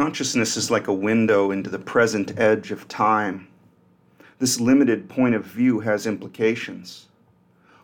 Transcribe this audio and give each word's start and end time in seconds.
Consciousness 0.00 0.56
is 0.56 0.70
like 0.70 0.86
a 0.86 0.94
window 0.94 1.50
into 1.50 1.68
the 1.68 1.78
present 1.78 2.40
edge 2.40 2.70
of 2.70 2.88
time. 2.88 3.48
This 4.38 4.58
limited 4.58 5.10
point 5.10 5.34
of 5.34 5.44
view 5.44 5.80
has 5.80 6.06
implications. 6.06 7.08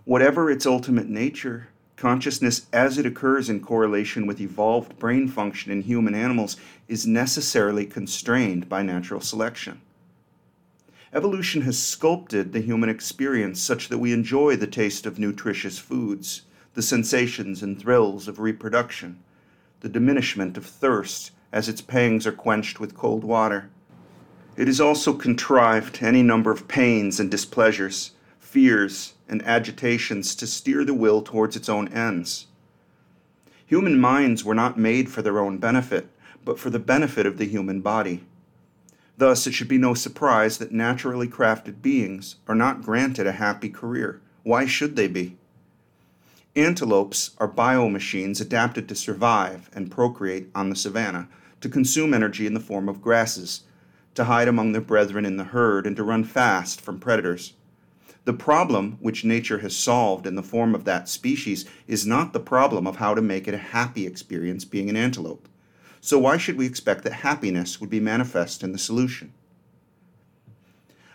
Whatever 0.06 0.50
its 0.50 0.64
ultimate 0.64 1.10
nature, 1.10 1.68
consciousness 1.96 2.68
as 2.72 2.96
it 2.96 3.04
occurs 3.04 3.50
in 3.50 3.60
correlation 3.60 4.26
with 4.26 4.40
evolved 4.40 4.98
brain 4.98 5.28
function 5.28 5.70
in 5.70 5.82
human 5.82 6.14
animals 6.14 6.56
is 6.88 7.06
necessarily 7.06 7.84
constrained 7.84 8.66
by 8.66 8.80
natural 8.80 9.20
selection. 9.20 9.82
Evolution 11.12 11.60
has 11.60 11.78
sculpted 11.78 12.54
the 12.54 12.62
human 12.62 12.88
experience 12.88 13.60
such 13.60 13.90
that 13.90 13.98
we 13.98 14.14
enjoy 14.14 14.56
the 14.56 14.66
taste 14.66 15.04
of 15.04 15.18
nutritious 15.18 15.78
foods, 15.78 16.46
the 16.72 16.80
sensations 16.80 17.62
and 17.62 17.78
thrills 17.78 18.26
of 18.26 18.40
reproduction, 18.40 19.22
the 19.80 19.88
diminishment 19.90 20.56
of 20.56 20.64
thirst 20.64 21.32
as 21.56 21.70
its 21.70 21.80
pangs 21.80 22.26
are 22.26 22.32
quenched 22.32 22.78
with 22.78 22.94
cold 22.94 23.24
water. 23.24 23.70
It 24.58 24.68
is 24.68 24.78
also 24.78 25.14
contrived 25.14 26.02
any 26.02 26.22
number 26.22 26.50
of 26.50 26.68
pains 26.68 27.18
and 27.18 27.30
displeasures, 27.30 28.10
fears 28.38 29.14
and 29.26 29.42
agitations 29.46 30.34
to 30.34 30.46
steer 30.46 30.84
the 30.84 30.92
will 30.92 31.22
towards 31.22 31.56
its 31.56 31.70
own 31.70 31.88
ends. 31.88 32.48
Human 33.64 33.98
minds 33.98 34.44
were 34.44 34.54
not 34.54 34.78
made 34.78 35.10
for 35.10 35.22
their 35.22 35.38
own 35.38 35.56
benefit, 35.56 36.10
but 36.44 36.58
for 36.58 36.68
the 36.68 36.78
benefit 36.78 37.24
of 37.24 37.38
the 37.38 37.46
human 37.46 37.80
body. 37.80 38.22
Thus, 39.16 39.46
it 39.46 39.54
should 39.54 39.68
be 39.68 39.78
no 39.78 39.94
surprise 39.94 40.58
that 40.58 40.72
naturally 40.72 41.26
crafted 41.26 41.80
beings 41.80 42.36
are 42.46 42.54
not 42.54 42.82
granted 42.82 43.26
a 43.26 43.32
happy 43.32 43.70
career. 43.70 44.20
Why 44.42 44.66
should 44.66 44.94
they 44.94 45.08
be? 45.08 45.38
Antelopes 46.54 47.30
are 47.38 47.48
biomachines 47.48 48.42
adapted 48.42 48.90
to 48.90 48.94
survive 48.94 49.70
and 49.72 49.90
procreate 49.90 50.48
on 50.54 50.68
the 50.68 50.76
savannah, 50.76 51.28
to 51.60 51.68
consume 51.68 52.12
energy 52.12 52.46
in 52.46 52.54
the 52.54 52.60
form 52.60 52.88
of 52.88 53.02
grasses, 53.02 53.62
to 54.14 54.24
hide 54.24 54.48
among 54.48 54.72
their 54.72 54.80
brethren 54.80 55.24
in 55.24 55.36
the 55.36 55.44
herd, 55.44 55.86
and 55.86 55.96
to 55.96 56.02
run 56.02 56.24
fast 56.24 56.80
from 56.80 56.98
predators. 56.98 57.54
The 58.24 58.32
problem 58.32 58.98
which 59.00 59.24
nature 59.24 59.58
has 59.58 59.76
solved 59.76 60.26
in 60.26 60.34
the 60.34 60.42
form 60.42 60.74
of 60.74 60.84
that 60.84 61.08
species 61.08 61.64
is 61.86 62.06
not 62.06 62.32
the 62.32 62.40
problem 62.40 62.86
of 62.86 62.96
how 62.96 63.14
to 63.14 63.22
make 63.22 63.46
it 63.46 63.54
a 63.54 63.58
happy 63.58 64.06
experience 64.06 64.64
being 64.64 64.90
an 64.90 64.96
antelope. 64.96 65.48
So, 66.00 66.18
why 66.18 66.36
should 66.36 66.56
we 66.56 66.66
expect 66.66 67.04
that 67.04 67.12
happiness 67.12 67.80
would 67.80 67.90
be 67.90 68.00
manifest 68.00 68.62
in 68.62 68.72
the 68.72 68.78
solution? 68.78 69.32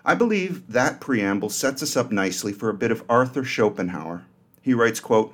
I 0.04 0.16
believe 0.16 0.72
that 0.72 1.02
preamble 1.02 1.50
sets 1.50 1.84
us 1.84 1.96
up 1.96 2.12
nicely 2.12 2.54
for 2.54 2.70
a 2.70 2.74
bit 2.74 2.92
of 2.92 3.04
Arthur 3.08 3.44
Schopenhauer. 3.44 4.24
He 4.62 4.74
writes, 4.74 5.00
quote, 5.00 5.34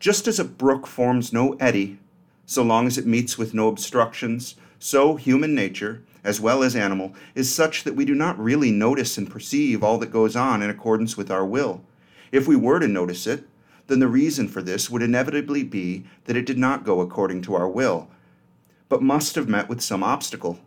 Just 0.00 0.26
as 0.26 0.38
a 0.38 0.44
brook 0.44 0.86
forms 0.86 1.32
no 1.32 1.52
eddy 1.60 1.98
so 2.46 2.62
long 2.62 2.86
as 2.86 2.98
it 2.98 3.06
meets 3.06 3.38
with 3.38 3.54
no 3.54 3.68
obstructions, 3.68 4.56
so 4.78 5.16
human 5.16 5.54
nature, 5.54 6.02
as 6.22 6.40
well 6.40 6.62
as 6.62 6.76
animal, 6.76 7.14
is 7.34 7.54
such 7.54 7.84
that 7.84 7.96
we 7.96 8.04
do 8.04 8.14
not 8.14 8.38
really 8.38 8.70
notice 8.70 9.16
and 9.16 9.30
perceive 9.30 9.82
all 9.82 9.98
that 9.98 10.12
goes 10.12 10.36
on 10.36 10.62
in 10.62 10.70
accordance 10.70 11.16
with 11.16 11.30
our 11.30 11.44
will. 11.44 11.82
If 12.32 12.46
we 12.46 12.56
were 12.56 12.80
to 12.80 12.88
notice 12.88 13.26
it, 13.26 13.44
then 13.86 13.98
the 13.98 14.08
reason 14.08 14.48
for 14.48 14.62
this 14.62 14.90
would 14.90 15.02
inevitably 15.02 15.62
be 15.62 16.04
that 16.24 16.36
it 16.36 16.46
did 16.46 16.58
not 16.58 16.84
go 16.84 17.00
according 17.00 17.42
to 17.42 17.54
our 17.54 17.68
will, 17.68 18.08
but 18.88 19.02
must 19.02 19.34
have 19.34 19.48
met 19.48 19.68
with 19.68 19.82
some 19.82 20.02
obstacle. 20.02 20.58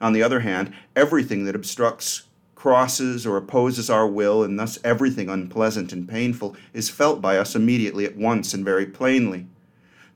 On 0.00 0.12
the 0.12 0.22
other 0.22 0.40
hand, 0.40 0.72
everything 0.94 1.44
that 1.44 1.54
obstructs, 1.54 2.24
crosses, 2.54 3.26
or 3.26 3.36
opposes 3.36 3.88
our 3.88 4.06
will, 4.06 4.42
and 4.42 4.58
thus 4.58 4.78
everything 4.84 5.28
unpleasant 5.28 5.92
and 5.92 6.08
painful, 6.08 6.56
is 6.72 6.90
felt 6.90 7.20
by 7.20 7.38
us 7.38 7.54
immediately 7.54 8.04
at 8.04 8.16
once 8.16 8.52
and 8.52 8.64
very 8.64 8.86
plainly 8.86 9.46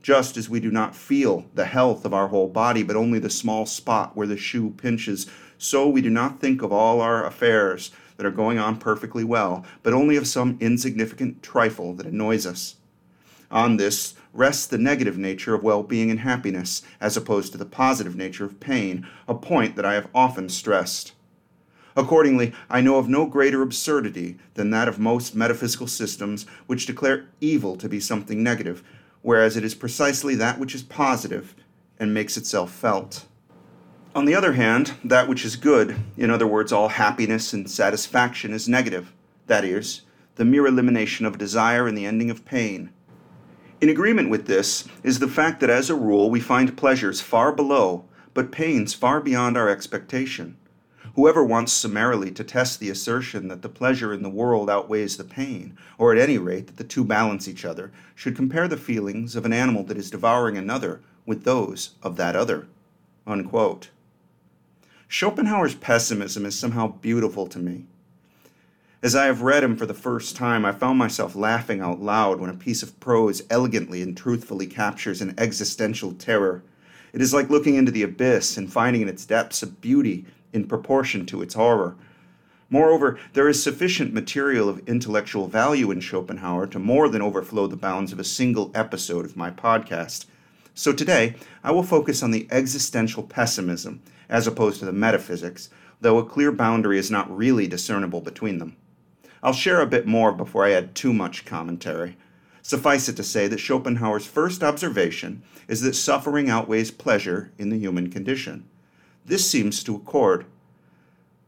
just 0.02 0.36
as 0.36 0.48
we 0.48 0.60
do 0.60 0.70
not 0.70 0.96
feel 0.96 1.46
the 1.54 1.66
health 1.66 2.04
of 2.04 2.14
our 2.14 2.28
whole 2.28 2.48
body, 2.48 2.82
but 2.82 2.96
only 2.96 3.18
the 3.18 3.30
small 3.30 3.66
spot 3.66 4.16
where 4.16 4.26
the 4.26 4.36
shoe 4.36 4.70
pinches, 4.70 5.26
so 5.58 5.88
we 5.88 6.00
do 6.00 6.10
not 6.10 6.40
think 6.40 6.62
of 6.62 6.72
all 6.72 7.00
our 7.00 7.24
affairs 7.26 7.90
that 8.16 8.26
are 8.26 8.30
going 8.30 8.58
on 8.58 8.76
perfectly 8.76 9.24
well, 9.24 9.64
but 9.82 9.92
only 9.92 10.16
of 10.16 10.26
some 10.26 10.56
insignificant 10.60 11.42
trifle 11.42 11.94
that 11.94 12.06
annoys 12.06 12.46
us. 12.46 12.76
On 13.50 13.76
this 13.76 14.14
rests 14.32 14.66
the 14.66 14.78
negative 14.78 15.18
nature 15.18 15.54
of 15.54 15.62
well 15.62 15.82
being 15.82 16.10
and 16.10 16.20
happiness, 16.20 16.82
as 17.00 17.16
opposed 17.16 17.52
to 17.52 17.58
the 17.58 17.64
positive 17.64 18.14
nature 18.14 18.44
of 18.44 18.60
pain, 18.60 19.06
a 19.26 19.34
point 19.34 19.76
that 19.76 19.84
I 19.84 19.94
have 19.94 20.08
often 20.14 20.48
stressed. 20.48 21.12
Accordingly, 21.96 22.52
I 22.70 22.80
know 22.80 22.98
of 22.98 23.08
no 23.08 23.26
greater 23.26 23.62
absurdity 23.62 24.38
than 24.54 24.70
that 24.70 24.86
of 24.86 24.98
most 24.98 25.34
metaphysical 25.34 25.88
systems 25.88 26.46
which 26.66 26.86
declare 26.86 27.26
evil 27.40 27.76
to 27.76 27.88
be 27.88 27.98
something 27.98 28.42
negative, 28.42 28.84
whereas 29.22 29.56
it 29.56 29.64
is 29.64 29.75
precisely 29.75 30.34
that 30.34 30.58
which 30.58 30.75
is 30.75 30.82
positive 30.82 31.54
and 31.98 32.14
makes 32.14 32.36
itself 32.36 32.72
felt. 32.72 33.26
On 34.14 34.25
the 34.25 34.34
other 34.34 34.54
hand, 34.54 34.94
that 35.04 35.28
which 35.28 35.44
is 35.44 35.54
good, 35.56 35.97
in 36.16 36.31
other 36.31 36.47
words, 36.47 36.72
all 36.72 36.88
happiness 36.88 37.53
and 37.53 37.70
satisfaction, 37.70 38.53
is 38.53 38.69
negative, 38.69 39.12
that 39.47 39.64
is, 39.64 40.03
the 40.34 40.44
mere 40.44 40.66
elimination 40.66 41.26
of 41.26 41.38
desire 41.38 41.86
and 41.86 41.97
the 41.97 42.06
ending 42.06 42.30
of 42.30 42.44
pain. 42.44 42.91
In 43.80 43.88
agreement 43.88 44.28
with 44.28 44.47
this 44.47 44.88
is 45.03 45.20
the 45.20 45.28
fact 45.28 45.60
that 45.60 45.70
as 45.70 45.91
a 45.91 45.94
rule 45.94 46.28
we 46.28 46.41
find 46.41 46.76
pleasures 46.76 47.20
far 47.20 47.53
below, 47.53 48.04
but 48.34 48.53
pains 48.53 48.94
far 48.94 49.20
beyond 49.20 49.56
our 49.56 49.69
expectation. 49.69 50.56
Whoever 51.16 51.43
wants 51.43 51.72
summarily 51.72 52.31
to 52.32 52.44
test 52.44 52.78
the 52.78 52.91
assertion 52.91 53.48
that 53.48 53.62
the 53.62 53.69
pleasure 53.69 54.12
in 54.12 54.22
the 54.22 54.28
world 54.31 54.71
outweighs 54.71 55.16
the 55.16 55.25
pain, 55.25 55.76
or 55.98 56.12
at 56.12 56.21
any 56.21 56.38
rate 56.38 56.69
that 56.69 56.76
the 56.76 56.84
two 56.84 57.04
balance 57.04 57.48
each 57.48 57.65
other, 57.65 57.91
should 58.15 58.37
compare 58.37 58.69
the 58.69 58.76
feelings 58.76 59.34
of 59.34 59.44
an 59.44 59.53
animal 59.53 59.82
that 59.84 59.97
is 59.97 60.10
devouring 60.10 60.56
another 60.56 61.00
with 61.26 61.44
those 61.44 61.91
of 62.03 62.16
that 62.16 62.37
other. 62.37 62.69
Unquote. 63.26 63.91
Schopenhauer's 65.09 65.75
pessimism 65.75 66.47
is 66.47 66.56
somehow 66.56 66.87
beautiful 66.87 67.48
to 67.48 67.59
me. 67.59 67.87
As 69.03 69.16
I 69.16 69.25
have 69.25 69.42
read 69.42 69.65
him 69.65 69.77
for 69.77 69.87
the 69.87 69.94
first 69.94 70.37
time, 70.37 70.65
I 70.65 70.72
found 70.72 70.98
myself 70.98 71.34
laughing 71.34 71.81
out 71.81 72.00
loud 72.00 72.38
when 72.38 72.50
a 72.50 72.54
piece 72.54 72.82
of 72.82 73.00
prose 73.00 73.42
elegantly 73.50 74.03
and 74.03 74.16
truthfully 74.16 74.66
captures 74.66 75.21
an 75.21 75.34
existential 75.38 76.12
terror. 76.12 76.62
It 77.12 77.21
is 77.21 77.34
like 77.34 77.50
looking 77.50 77.75
into 77.75 77.91
the 77.91 78.03
abyss 78.03 78.56
and 78.56 78.72
finding 78.72 79.03
in 79.03 79.09
its 79.09 79.25
depths 79.25 79.62
a 79.62 79.66
beauty 79.66 80.27
in 80.52 80.66
proportion 80.66 81.26
to 81.26 81.42
its 81.42 81.54
horror. 81.54 81.96
Moreover, 82.68 83.18
there 83.32 83.48
is 83.48 83.62
sufficient 83.62 84.12
material 84.14 84.68
of 84.68 84.88
intellectual 84.88 85.48
value 85.48 85.90
in 85.90 86.00
Schopenhauer 86.00 86.68
to 86.68 86.78
more 86.78 87.08
than 87.08 87.20
overflow 87.20 87.66
the 87.66 87.76
bounds 87.76 88.12
of 88.12 88.20
a 88.20 88.24
single 88.24 88.70
episode 88.74 89.24
of 89.24 89.36
my 89.36 89.50
podcast. 89.50 90.26
So 90.74 90.92
today, 90.92 91.34
I 91.64 91.72
will 91.72 91.82
focus 91.82 92.22
on 92.22 92.30
the 92.30 92.46
existential 92.50 93.24
pessimism 93.24 94.02
as 94.28 94.46
opposed 94.46 94.78
to 94.78 94.84
the 94.84 94.92
metaphysics, 94.92 95.68
though 96.00 96.18
a 96.18 96.24
clear 96.24 96.52
boundary 96.52 96.98
is 96.98 97.10
not 97.10 97.36
really 97.36 97.66
discernible 97.66 98.20
between 98.20 98.58
them. 98.58 98.76
I'll 99.42 99.52
share 99.52 99.80
a 99.80 99.86
bit 99.86 100.06
more 100.06 100.32
before 100.32 100.64
I 100.64 100.72
add 100.72 100.94
too 100.94 101.12
much 101.12 101.44
commentary. 101.44 102.16
Suffice 102.62 103.08
it 103.08 103.16
to 103.16 103.24
say 103.24 103.48
that 103.48 103.58
Schopenhauer's 103.58 104.26
first 104.26 104.62
observation 104.62 105.42
is 105.66 105.80
that 105.80 105.94
suffering 105.94 106.48
outweighs 106.48 106.90
pleasure 106.90 107.50
in 107.58 107.70
the 107.70 107.78
human 107.78 108.10
condition. 108.10 108.68
This 109.25 109.48
seems 109.48 109.82
to 109.84 109.97
accord. 109.97 110.47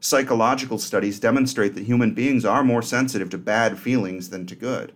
Psychological 0.00 0.78
studies 0.78 1.20
demonstrate 1.20 1.74
that 1.74 1.84
human 1.84 2.12
beings 2.12 2.44
are 2.44 2.64
more 2.64 2.82
sensitive 2.82 3.30
to 3.30 3.38
bad 3.38 3.78
feelings 3.78 4.30
than 4.30 4.46
to 4.46 4.54
good. 4.54 4.92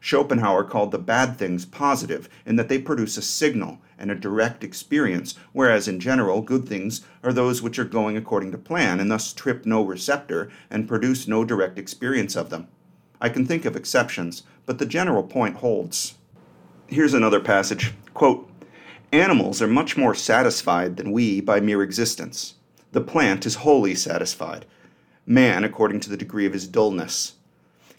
Schopenhauer 0.00 0.64
called 0.64 0.90
the 0.90 0.98
bad 0.98 1.38
things 1.38 1.64
positive 1.64 2.28
in 2.44 2.56
that 2.56 2.68
they 2.68 2.78
produce 2.78 3.16
a 3.16 3.22
signal 3.22 3.78
and 3.98 4.10
a 4.10 4.14
direct 4.14 4.62
experience, 4.62 5.34
whereas 5.52 5.88
in 5.88 5.98
general, 5.98 6.42
good 6.42 6.68
things 6.68 7.00
are 7.22 7.32
those 7.32 7.62
which 7.62 7.78
are 7.78 7.84
going 7.84 8.16
according 8.16 8.52
to 8.52 8.58
plan 8.58 9.00
and 9.00 9.10
thus 9.10 9.32
trip 9.32 9.64
no 9.64 9.82
receptor 9.82 10.50
and 10.70 10.86
produce 10.86 11.26
no 11.26 11.44
direct 11.44 11.78
experience 11.78 12.36
of 12.36 12.50
them. 12.50 12.68
I 13.20 13.30
can 13.30 13.46
think 13.46 13.64
of 13.64 13.76
exceptions, 13.76 14.42
but 14.66 14.78
the 14.78 14.86
general 14.86 15.22
point 15.22 15.56
holds. 15.56 16.14
Here's 16.86 17.14
another 17.14 17.40
passage. 17.40 17.94
Quote, 18.12 18.50
Animals 19.14 19.62
are 19.62 19.68
much 19.68 19.96
more 19.96 20.12
satisfied 20.12 20.96
than 20.96 21.12
we 21.12 21.40
by 21.40 21.60
mere 21.60 21.84
existence. 21.84 22.54
The 22.90 23.00
plant 23.00 23.46
is 23.46 23.62
wholly 23.62 23.94
satisfied, 23.94 24.66
man 25.24 25.62
according 25.62 26.00
to 26.00 26.10
the 26.10 26.16
degree 26.16 26.46
of 26.46 26.52
his 26.52 26.66
dullness. 26.66 27.34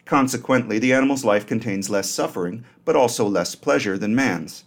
Consequently, 0.04 0.78
the 0.78 0.92
animal's 0.92 1.24
life 1.24 1.48
contains 1.48 1.90
less 1.90 2.10
suffering, 2.10 2.66
but 2.84 2.98
also 2.98 3.26
less 3.26 3.56
pleasure 3.56 3.98
than 3.98 4.14
man's. 4.14 4.66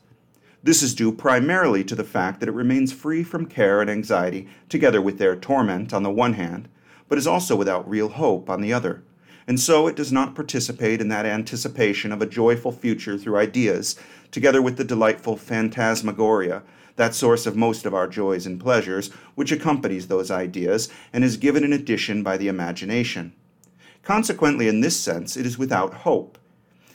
This 0.63 0.83
is 0.83 0.95
due 0.95 1.13
primarily 1.13 1.85
to 1.85 1.95
the 1.95 2.03
fact 2.03 2.41
that 2.41 2.49
it 2.49 2.53
remains 2.53 2.95
free 2.95 3.23
from 3.23 3.45
care 3.45 3.83
and 3.83 3.91
anxiety, 3.91 4.49
together 4.71 5.03
with 5.03 5.19
their 5.19 5.37
torment 5.37 5.93
on 5.93 6.03
the 6.03 6.09
one 6.09 6.33
hand, 6.33 6.67
but 7.11 7.19
is 7.19 7.27
also 7.27 7.57
without 7.57 7.87
real 7.87 8.09
hope 8.09 8.49
on 8.49 8.63
the 8.63 8.73
other 8.73 9.03
and 9.49 9.59
so 9.59 9.87
it 9.87 9.97
does 9.97 10.13
not 10.13 10.35
participate 10.35 11.01
in 11.01 11.09
that 11.09 11.25
anticipation 11.25 12.13
of 12.13 12.21
a 12.21 12.27
joyful 12.27 12.71
future 12.71 13.17
through 13.17 13.39
ideas, 13.39 13.97
together 14.31 14.61
with 14.61 14.77
the 14.77 14.85
delightful 14.85 15.39
phantasmagoria, 15.39 16.63
that 16.97 17.15
source 17.15 17.47
of 17.47 17.57
most 17.57 17.87
of 17.87 17.95
our 17.95 18.07
joys 18.07 18.45
and 18.45 18.61
pleasures, 18.61 19.09
which 19.37 19.51
accompanies 19.51 20.09
those 20.09 20.31
ideas 20.31 20.91
and 21.15 21.25
is 21.25 21.39
given 21.39 21.65
in 21.65 21.73
addition 21.73 22.23
by 22.23 22.37
the 22.37 22.49
imagination. 22.49 23.33
Consequently, 24.03 24.69
in 24.69 24.83
this 24.83 25.01
sense, 25.01 25.35
it 25.35 25.47
is 25.47 25.57
without 25.57 25.95
hope. 25.95 26.37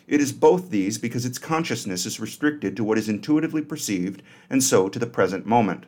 It 0.06 0.22
is 0.22 0.32
both 0.32 0.70
these 0.70 1.00
because 1.00 1.26
its 1.26 1.40
consciousness 1.40 2.06
is 2.06 2.20
restricted 2.20 2.78
to 2.78 2.84
what 2.84 3.00
is 3.00 3.10
intuitively 3.10 3.64
perceived 3.64 4.22
and 4.48 4.62
so 4.62 4.90
to 4.90 5.00
the 5.00 5.08
present 5.08 5.48
moment. 5.48 5.88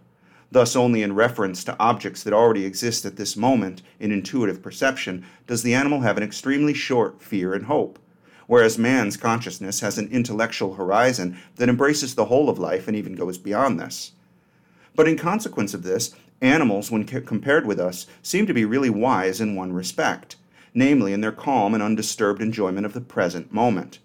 Thus, 0.51 0.75
only 0.75 1.01
in 1.01 1.15
reference 1.15 1.63
to 1.63 1.77
objects 1.79 2.23
that 2.23 2.33
already 2.33 2.65
exist 2.65 3.05
at 3.05 3.15
this 3.15 3.35
moment 3.35 3.81
in 3.99 4.11
intuitive 4.11 4.61
perception 4.61 5.25
does 5.47 5.63
the 5.63 5.73
animal 5.73 6.01
have 6.01 6.17
an 6.17 6.23
extremely 6.23 6.73
short 6.73 7.21
fear 7.21 7.53
and 7.53 7.65
hope, 7.65 7.99
whereas 8.47 8.77
man's 8.77 9.17
consciousness 9.17 9.79
has 9.79 9.97
an 9.97 10.07
intellectual 10.11 10.75
horizon 10.75 11.37
that 11.55 11.69
embraces 11.69 12.15
the 12.15 12.25
whole 12.25 12.49
of 12.49 12.59
life 12.59 12.87
and 12.87 12.95
even 12.95 13.15
goes 13.15 13.37
beyond 13.37 13.79
this. 13.79 14.11
But 14.95 15.07
in 15.07 15.17
consequence 15.17 15.73
of 15.73 15.83
this, 15.83 16.15
animals, 16.41 16.91
when 16.91 17.05
compared 17.05 17.65
with 17.65 17.79
us, 17.79 18.05
seem 18.21 18.45
to 18.45 18.53
be 18.53 18.65
really 18.65 18.89
wise 18.89 19.41
in 19.41 19.55
one 19.55 19.73
respect, 19.73 20.35
namely 20.73 21.11
in 21.11 21.21
their 21.21 21.31
calm 21.31 21.73
and 21.73 21.81
undisturbed 21.83 22.41
enjoyment 22.41 22.85
of 22.85 22.93
the 22.93 23.01
present 23.01 23.51
moment. 23.51 23.99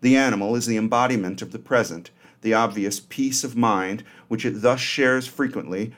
The 0.00 0.16
animal 0.16 0.56
is 0.56 0.66
the 0.66 0.76
embodiment 0.76 1.42
of 1.42 1.52
the 1.52 1.58
present, 1.58 2.10
the 2.42 2.54
obvious 2.54 3.00
peace 3.00 3.42
of 3.42 3.56
mind 3.56 4.04
which 4.28 4.44
it 4.44 4.62
thus 4.62 4.80
shares 4.80 5.26
frequently 5.26 5.92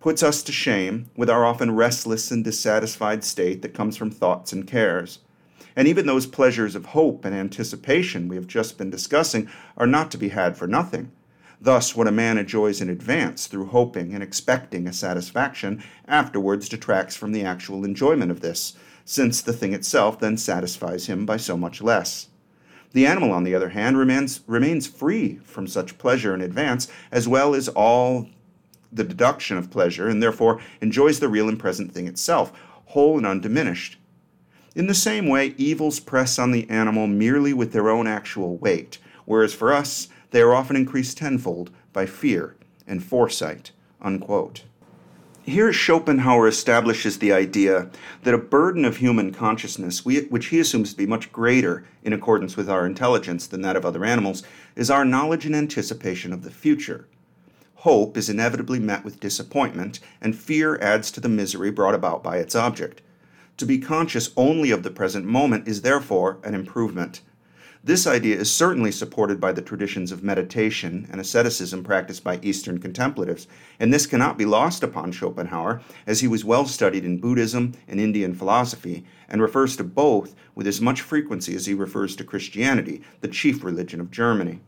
puts 0.00 0.22
us 0.22 0.42
to 0.42 0.52
shame 0.52 1.08
with 1.16 1.30
our 1.30 1.46
often 1.46 1.74
restless 1.74 2.30
and 2.30 2.44
dissatisfied 2.44 3.24
state 3.24 3.62
that 3.62 3.72
comes 3.72 3.96
from 3.96 4.10
thoughts 4.10 4.52
and 4.52 4.66
cares. 4.66 5.20
And 5.74 5.88
even 5.88 6.06
those 6.06 6.26
pleasures 6.26 6.74
of 6.74 6.86
hope 6.86 7.24
and 7.24 7.34
anticipation 7.34 8.28
we 8.28 8.36
have 8.36 8.46
just 8.46 8.76
been 8.76 8.90
discussing 8.90 9.48
are 9.78 9.86
not 9.86 10.10
to 10.10 10.18
be 10.18 10.28
had 10.28 10.58
for 10.58 10.66
nothing. 10.66 11.10
Thus, 11.60 11.96
what 11.96 12.06
a 12.06 12.12
man 12.12 12.36
enjoys 12.36 12.82
in 12.82 12.90
advance 12.90 13.46
through 13.46 13.66
hoping 13.66 14.12
and 14.12 14.22
expecting 14.22 14.86
a 14.86 14.92
satisfaction 14.92 15.82
afterwards 16.06 16.68
detracts 16.68 17.16
from 17.16 17.32
the 17.32 17.44
actual 17.44 17.84
enjoyment 17.84 18.30
of 18.30 18.40
this, 18.40 18.74
since 19.06 19.40
the 19.40 19.54
thing 19.54 19.72
itself 19.72 20.20
then 20.20 20.36
satisfies 20.36 21.06
him 21.06 21.24
by 21.24 21.38
so 21.38 21.56
much 21.56 21.80
less. 21.80 22.28
The 22.94 23.06
animal, 23.06 23.32
on 23.32 23.42
the 23.42 23.56
other 23.56 23.70
hand, 23.70 23.98
remains, 23.98 24.40
remains 24.46 24.86
free 24.86 25.40
from 25.42 25.66
such 25.66 25.98
pleasure 25.98 26.32
in 26.32 26.40
advance, 26.40 26.88
as 27.10 27.26
well 27.26 27.54
as 27.54 27.68
all 27.68 28.28
the 28.92 29.02
deduction 29.02 29.56
of 29.58 29.70
pleasure, 29.70 30.08
and 30.08 30.22
therefore 30.22 30.60
enjoys 30.80 31.18
the 31.18 31.28
real 31.28 31.48
and 31.48 31.58
present 31.58 31.92
thing 31.92 32.06
itself, 32.06 32.52
whole 32.86 33.18
and 33.18 33.26
undiminished. 33.26 33.98
In 34.76 34.86
the 34.86 34.94
same 34.94 35.28
way, 35.28 35.54
evils 35.56 35.98
press 35.98 36.38
on 36.38 36.52
the 36.52 36.70
animal 36.70 37.08
merely 37.08 37.52
with 37.52 37.72
their 37.72 37.90
own 37.90 38.06
actual 38.06 38.56
weight, 38.56 38.98
whereas 39.24 39.52
for 39.52 39.72
us, 39.72 40.06
they 40.30 40.40
are 40.40 40.54
often 40.54 40.76
increased 40.76 41.18
tenfold 41.18 41.70
by 41.92 42.06
fear 42.06 42.54
and 42.86 43.02
foresight. 43.02 43.72
Unquote. 44.00 44.62
Here, 45.46 45.74
Schopenhauer 45.74 46.48
establishes 46.48 47.18
the 47.18 47.30
idea 47.30 47.90
that 48.22 48.32
a 48.32 48.38
burden 48.38 48.86
of 48.86 48.96
human 48.96 49.30
consciousness, 49.30 50.02
which 50.02 50.46
he 50.46 50.58
assumes 50.58 50.92
to 50.92 50.96
be 50.96 51.04
much 51.04 51.32
greater 51.32 51.84
in 52.02 52.14
accordance 52.14 52.56
with 52.56 52.70
our 52.70 52.86
intelligence 52.86 53.46
than 53.46 53.60
that 53.60 53.76
of 53.76 53.84
other 53.84 54.06
animals, 54.06 54.42
is 54.74 54.90
our 54.90 55.04
knowledge 55.04 55.44
and 55.44 55.54
anticipation 55.54 56.32
of 56.32 56.44
the 56.44 56.50
future. 56.50 57.06
Hope 57.74 58.16
is 58.16 58.30
inevitably 58.30 58.78
met 58.78 59.04
with 59.04 59.20
disappointment, 59.20 60.00
and 60.18 60.34
fear 60.34 60.78
adds 60.80 61.10
to 61.10 61.20
the 61.20 61.28
misery 61.28 61.70
brought 61.70 61.94
about 61.94 62.22
by 62.22 62.38
its 62.38 62.54
object. 62.54 63.02
To 63.58 63.66
be 63.66 63.78
conscious 63.78 64.30
only 64.38 64.70
of 64.70 64.82
the 64.82 64.90
present 64.90 65.26
moment 65.26 65.68
is 65.68 65.82
therefore 65.82 66.38
an 66.42 66.54
improvement. 66.54 67.20
This 67.86 68.06
idea 68.06 68.38
is 68.38 68.50
certainly 68.50 68.90
supported 68.90 69.38
by 69.38 69.52
the 69.52 69.60
traditions 69.60 70.10
of 70.10 70.24
meditation 70.24 71.06
and 71.12 71.20
asceticism 71.20 71.84
practiced 71.84 72.24
by 72.24 72.38
Eastern 72.40 72.78
contemplatives, 72.78 73.46
and 73.78 73.92
this 73.92 74.06
cannot 74.06 74.38
be 74.38 74.46
lost 74.46 74.82
upon 74.82 75.12
Schopenhauer, 75.12 75.82
as 76.06 76.20
he 76.20 76.26
was 76.26 76.46
well 76.46 76.64
studied 76.64 77.04
in 77.04 77.20
Buddhism 77.20 77.72
and 77.86 78.00
Indian 78.00 78.34
philosophy, 78.34 79.04
and 79.28 79.42
refers 79.42 79.76
to 79.76 79.84
both 79.84 80.34
with 80.54 80.66
as 80.66 80.80
much 80.80 81.02
frequency 81.02 81.54
as 81.54 81.66
he 81.66 81.74
refers 81.74 82.16
to 82.16 82.24
Christianity, 82.24 83.02
the 83.20 83.28
chief 83.28 83.62
religion 83.62 84.00
of 84.00 84.10
Germany. 84.10 84.60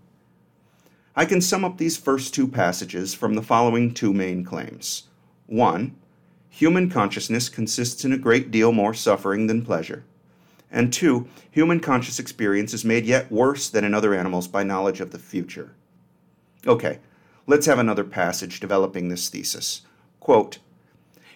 I 1.16 1.24
can 1.24 1.40
sum 1.40 1.64
up 1.64 1.78
these 1.78 1.96
first 1.96 2.34
two 2.34 2.46
passages 2.46 3.14
from 3.14 3.32
the 3.32 3.40
following 3.40 3.94
two 3.94 4.12
main 4.12 4.44
claims. 4.44 5.04
1. 5.46 5.96
Human 6.50 6.90
consciousness 6.90 7.48
consists 7.48 8.04
in 8.04 8.12
a 8.12 8.18
great 8.18 8.50
deal 8.50 8.72
more 8.72 8.92
suffering 8.92 9.46
than 9.46 9.64
pleasure 9.64 10.04
and 10.76 10.92
two, 10.92 11.26
human 11.50 11.80
conscious 11.80 12.18
experience 12.18 12.74
is 12.74 12.84
made 12.84 13.06
yet 13.06 13.32
worse 13.32 13.70
than 13.70 13.82
in 13.82 13.94
other 13.94 14.14
animals 14.14 14.46
by 14.46 14.62
knowledge 14.62 15.00
of 15.00 15.10
the 15.10 15.18
future. 15.18 15.72
Okay, 16.66 16.98
let's 17.46 17.64
have 17.64 17.78
another 17.78 18.04
passage 18.04 18.60
developing 18.60 19.08
this 19.08 19.30
thesis. 19.30 19.80
Quote, 20.20 20.58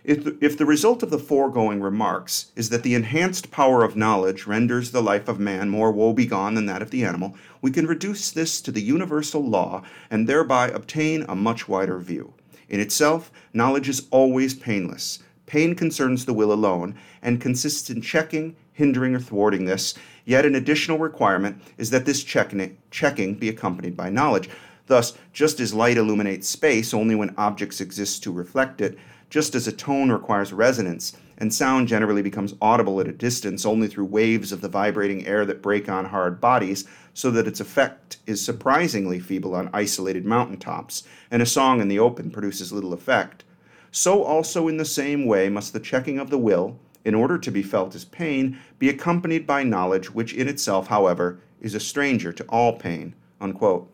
if 0.04 0.24
the, 0.24 0.36
if 0.42 0.58
the 0.58 0.66
result 0.66 1.02
of 1.02 1.08
the 1.08 1.18
foregoing 1.18 1.80
remarks 1.80 2.52
is 2.54 2.68
that 2.68 2.82
the 2.82 2.94
enhanced 2.94 3.50
power 3.50 3.82
of 3.82 3.96
knowledge 3.96 4.46
renders 4.46 4.90
the 4.90 5.02
life 5.02 5.26
of 5.26 5.40
man 5.40 5.70
more 5.70 5.90
woebegone 5.90 6.54
than 6.54 6.66
that 6.66 6.82
of 6.82 6.90
the 6.90 7.02
animal, 7.02 7.34
we 7.62 7.70
can 7.70 7.86
reduce 7.86 8.30
this 8.30 8.60
to 8.60 8.70
the 8.70 8.82
universal 8.82 9.42
law 9.42 9.82
and 10.10 10.28
thereby 10.28 10.68
obtain 10.68 11.24
a 11.28 11.34
much 11.34 11.66
wider 11.66 11.98
view. 11.98 12.34
In 12.68 12.78
itself, 12.78 13.32
knowledge 13.54 13.88
is 13.88 14.06
always 14.10 14.52
painless. 14.52 15.20
Pain 15.46 15.74
concerns 15.74 16.26
the 16.26 16.34
will 16.34 16.52
alone 16.52 16.94
and 17.22 17.40
consists 17.40 17.90
in 17.90 18.02
checking 18.02 18.54
hindering 18.80 19.14
or 19.14 19.20
thwarting 19.20 19.66
this. 19.66 19.94
Yet 20.24 20.46
an 20.46 20.54
additional 20.54 20.98
requirement 20.98 21.62
is 21.76 21.90
that 21.90 22.06
this 22.06 22.24
checking 22.24 23.34
be 23.34 23.48
accompanied 23.50 23.94
by 23.94 24.08
knowledge. 24.08 24.48
Thus, 24.86 25.16
just 25.34 25.60
as 25.60 25.74
light 25.74 25.98
illuminates 25.98 26.48
space 26.48 26.94
only 26.94 27.14
when 27.14 27.34
objects 27.36 27.82
exist 27.82 28.22
to 28.22 28.32
reflect 28.32 28.80
it, 28.80 28.98
just 29.28 29.54
as 29.54 29.68
a 29.68 29.72
tone 29.72 30.10
requires 30.10 30.52
resonance, 30.52 31.12
and 31.36 31.52
sound 31.52 31.88
generally 31.88 32.22
becomes 32.22 32.54
audible 32.60 33.00
at 33.00 33.06
a 33.06 33.12
distance 33.12 33.66
only 33.66 33.86
through 33.86 34.06
waves 34.06 34.50
of 34.50 34.62
the 34.62 34.68
vibrating 34.68 35.26
air 35.26 35.44
that 35.44 35.62
break 35.62 35.88
on 35.88 36.06
hard 36.06 36.40
bodies, 36.40 36.88
so 37.12 37.30
that 37.30 37.46
its 37.46 37.60
effect 37.60 38.16
is 38.26 38.42
surprisingly 38.44 39.20
feeble 39.20 39.54
on 39.54 39.68
isolated 39.74 40.24
mountain 40.24 40.56
tops, 40.56 41.04
and 41.30 41.42
a 41.42 41.46
song 41.46 41.80
in 41.80 41.88
the 41.88 41.98
open 41.98 42.30
produces 42.30 42.72
little 42.72 42.94
effect. 42.94 43.44
So 43.92 44.22
also 44.22 44.68
in 44.68 44.78
the 44.78 44.84
same 44.84 45.26
way 45.26 45.48
must 45.50 45.72
the 45.72 45.80
checking 45.80 46.18
of 46.18 46.30
the 46.30 46.38
will, 46.38 46.78
in 47.10 47.14
order 47.16 47.36
to 47.36 47.50
be 47.50 47.60
felt 47.60 47.96
as 47.96 48.04
pain, 48.04 48.56
be 48.78 48.88
accompanied 48.88 49.44
by 49.44 49.64
knowledge, 49.64 50.14
which 50.14 50.32
in 50.32 50.46
itself, 50.46 50.86
however, 50.86 51.40
is 51.60 51.74
a 51.74 51.80
stranger 51.80 52.32
to 52.32 52.44
all 52.44 52.78
pain. 52.78 53.12
Unquote. 53.40 53.90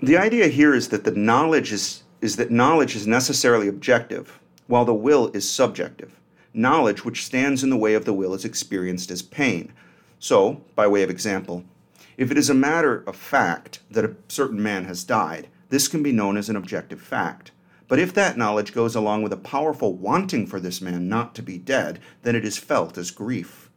The 0.00 0.16
idea 0.16 0.46
here 0.46 0.72
is 0.72 0.90
that 0.90 1.02
the 1.02 1.10
knowledge 1.10 1.72
is, 1.72 2.04
is 2.20 2.36
that 2.36 2.52
knowledge 2.52 2.94
is 2.94 3.04
necessarily 3.04 3.66
objective, 3.66 4.38
while 4.68 4.84
the 4.84 4.94
will 4.94 5.32
is 5.34 5.50
subjective. 5.50 6.12
Knowledge 6.54 7.04
which 7.04 7.24
stands 7.24 7.64
in 7.64 7.70
the 7.70 7.76
way 7.76 7.94
of 7.94 8.04
the 8.04 8.14
will 8.14 8.32
is 8.32 8.44
experienced 8.44 9.10
as 9.10 9.22
pain. 9.22 9.72
So, 10.20 10.62
by 10.76 10.86
way 10.86 11.02
of 11.02 11.10
example, 11.10 11.64
if 12.16 12.30
it 12.30 12.38
is 12.38 12.48
a 12.48 12.54
matter 12.54 13.02
of 13.08 13.16
fact 13.16 13.80
that 13.90 14.04
a 14.04 14.14
certain 14.28 14.62
man 14.62 14.84
has 14.84 15.02
died, 15.02 15.48
this 15.70 15.88
can 15.88 16.00
be 16.00 16.12
known 16.12 16.36
as 16.36 16.48
an 16.48 16.54
objective 16.54 17.00
fact. 17.00 17.50
But 17.90 17.98
if 17.98 18.14
that 18.14 18.38
knowledge 18.38 18.72
goes 18.72 18.94
along 18.94 19.24
with 19.24 19.32
a 19.32 19.36
powerful 19.36 19.92
wanting 19.94 20.46
for 20.46 20.60
this 20.60 20.80
man 20.80 21.08
not 21.08 21.34
to 21.34 21.42
be 21.42 21.58
dead, 21.58 21.98
then 22.22 22.36
it 22.36 22.44
is 22.44 22.56
felt 22.56 22.96
as 22.96 23.10
grief. 23.10 23.68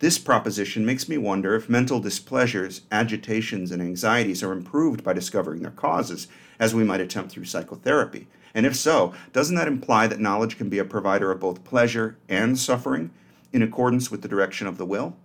This 0.00 0.18
proposition 0.18 0.84
makes 0.84 1.08
me 1.08 1.18
wonder 1.18 1.54
if 1.54 1.68
mental 1.68 2.00
displeasures, 2.00 2.80
agitations, 2.90 3.70
and 3.70 3.80
anxieties 3.80 4.42
are 4.42 4.50
improved 4.50 5.04
by 5.04 5.12
discovering 5.12 5.62
their 5.62 5.70
causes, 5.70 6.26
as 6.58 6.74
we 6.74 6.82
might 6.82 7.00
attempt 7.00 7.30
through 7.30 7.44
psychotherapy. 7.44 8.26
And 8.54 8.66
if 8.66 8.74
so, 8.74 9.14
doesn't 9.32 9.54
that 9.54 9.68
imply 9.68 10.08
that 10.08 10.18
knowledge 10.18 10.58
can 10.58 10.68
be 10.68 10.80
a 10.80 10.84
provider 10.84 11.30
of 11.30 11.38
both 11.38 11.62
pleasure 11.62 12.16
and 12.28 12.58
suffering 12.58 13.12
in 13.52 13.62
accordance 13.62 14.10
with 14.10 14.22
the 14.22 14.28
direction 14.28 14.66
of 14.66 14.78
the 14.78 14.86
will? 14.86 15.16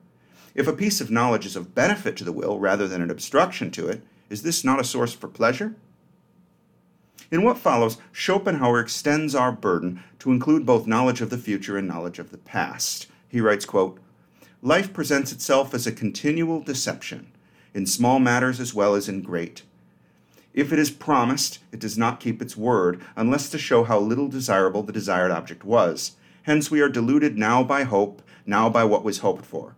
If 0.53 0.67
a 0.67 0.74
piece 0.74 1.01
of 1.01 1.10
knowledge 1.10 1.48
is 1.48 1.55
of 1.55 1.74
benefit 1.74 2.15
to 2.17 2.24
the 2.24 2.32
will 2.32 2.60
rather 2.60 2.88
than 2.88 3.01
an 3.01 3.10
obstruction 3.10 3.72
to 3.72 3.88
it, 3.88 4.03
is 4.29 4.43
this 4.43 4.63
not 4.63 4.79
a 4.79 4.84
source 4.84 5.15
for 5.15 5.27
pleasure? 5.27 5.75
In 7.34 7.41
what 7.41 7.58
follows, 7.58 7.98
Schopenhauer 8.12 8.79
extends 8.79 9.34
our 9.34 9.51
burden 9.51 10.03
to 10.20 10.32
include 10.32 10.67
both 10.67 10.86
knowledge 10.86 11.20
of 11.20 11.32
the 11.32 11.38
future 11.38 11.77
and 11.77 11.88
knowledge 11.88 12.20
of 12.20 12.29
the 12.29 12.38
past. 12.38 13.08
He 13.27 13.41
writes, 13.41 13.65
quote, 13.65 14.00
Life 14.62 14.93
presents 14.93 15.32
itself 15.32 15.74
as 15.74 15.88
a 15.88 15.91
continual 15.91 16.62
deception, 16.62 17.32
in 17.74 17.88
small 17.88 18.20
matters 18.20 18.60
as 18.60 18.75
well 18.75 18.93
as 18.93 19.10
in 19.10 19.24
great. 19.24 19.63
If 20.53 20.72
it 20.72 20.77
is 20.77 20.91
promised, 20.91 21.58
it 21.72 21.79
does 21.79 21.98
not 21.98 22.20
keep 22.20 22.39
its 22.39 22.55
word, 22.55 23.01
unless 23.15 23.50
to 23.50 23.58
show 23.58 23.84
how 23.84 24.00
little 24.00 24.27
desirable 24.27 24.84
the 24.84 24.93
desired 24.93 25.32
object 25.32 25.63
was. 25.65 26.12
Hence 26.43 26.70
we 26.70 26.82
are 26.82 26.89
deluded 26.89 27.36
now 27.36 27.63
by 27.63 27.82
hope, 27.82 28.22
now 28.46 28.70
by 28.70 28.84
what 28.84 29.03
was 29.03 29.17
hoped 29.17 29.43
for. 29.43 29.75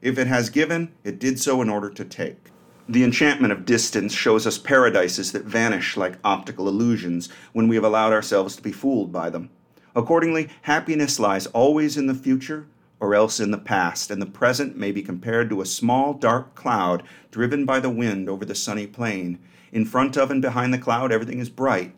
If 0.00 0.16
it 0.18 0.28
has 0.28 0.48
given, 0.48 0.92
it 1.04 1.18
did 1.18 1.38
so 1.38 1.60
in 1.60 1.68
order 1.68 1.90
to 1.90 2.04
take. 2.06 2.50
The 2.88 3.02
enchantment 3.02 3.52
of 3.52 3.64
distance 3.64 4.12
shows 4.12 4.46
us 4.46 4.58
paradises 4.58 5.32
that 5.32 5.44
vanish 5.44 5.96
like 5.96 6.18
optical 6.22 6.68
illusions 6.68 7.28
when 7.52 7.66
we 7.66 7.74
have 7.74 7.84
allowed 7.84 8.12
ourselves 8.12 8.54
to 8.54 8.62
be 8.62 8.70
fooled 8.70 9.10
by 9.10 9.28
them. 9.28 9.50
Accordingly, 9.96 10.48
happiness 10.62 11.18
lies 11.18 11.46
always 11.48 11.96
in 11.96 12.06
the 12.06 12.14
future 12.14 12.68
or 13.00 13.14
else 13.14 13.40
in 13.40 13.50
the 13.50 13.58
past, 13.58 14.10
and 14.10 14.22
the 14.22 14.26
present 14.26 14.76
may 14.76 14.92
be 14.92 15.02
compared 15.02 15.50
to 15.50 15.60
a 15.60 15.66
small 15.66 16.14
dark 16.14 16.54
cloud 16.54 17.02
driven 17.32 17.64
by 17.64 17.80
the 17.80 17.90
wind 17.90 18.28
over 18.28 18.44
the 18.44 18.54
sunny 18.54 18.86
plain. 18.86 19.40
In 19.72 19.84
front 19.84 20.16
of 20.16 20.30
and 20.30 20.40
behind 20.40 20.72
the 20.72 20.78
cloud, 20.78 21.10
everything 21.10 21.40
is 21.40 21.50
bright, 21.50 21.92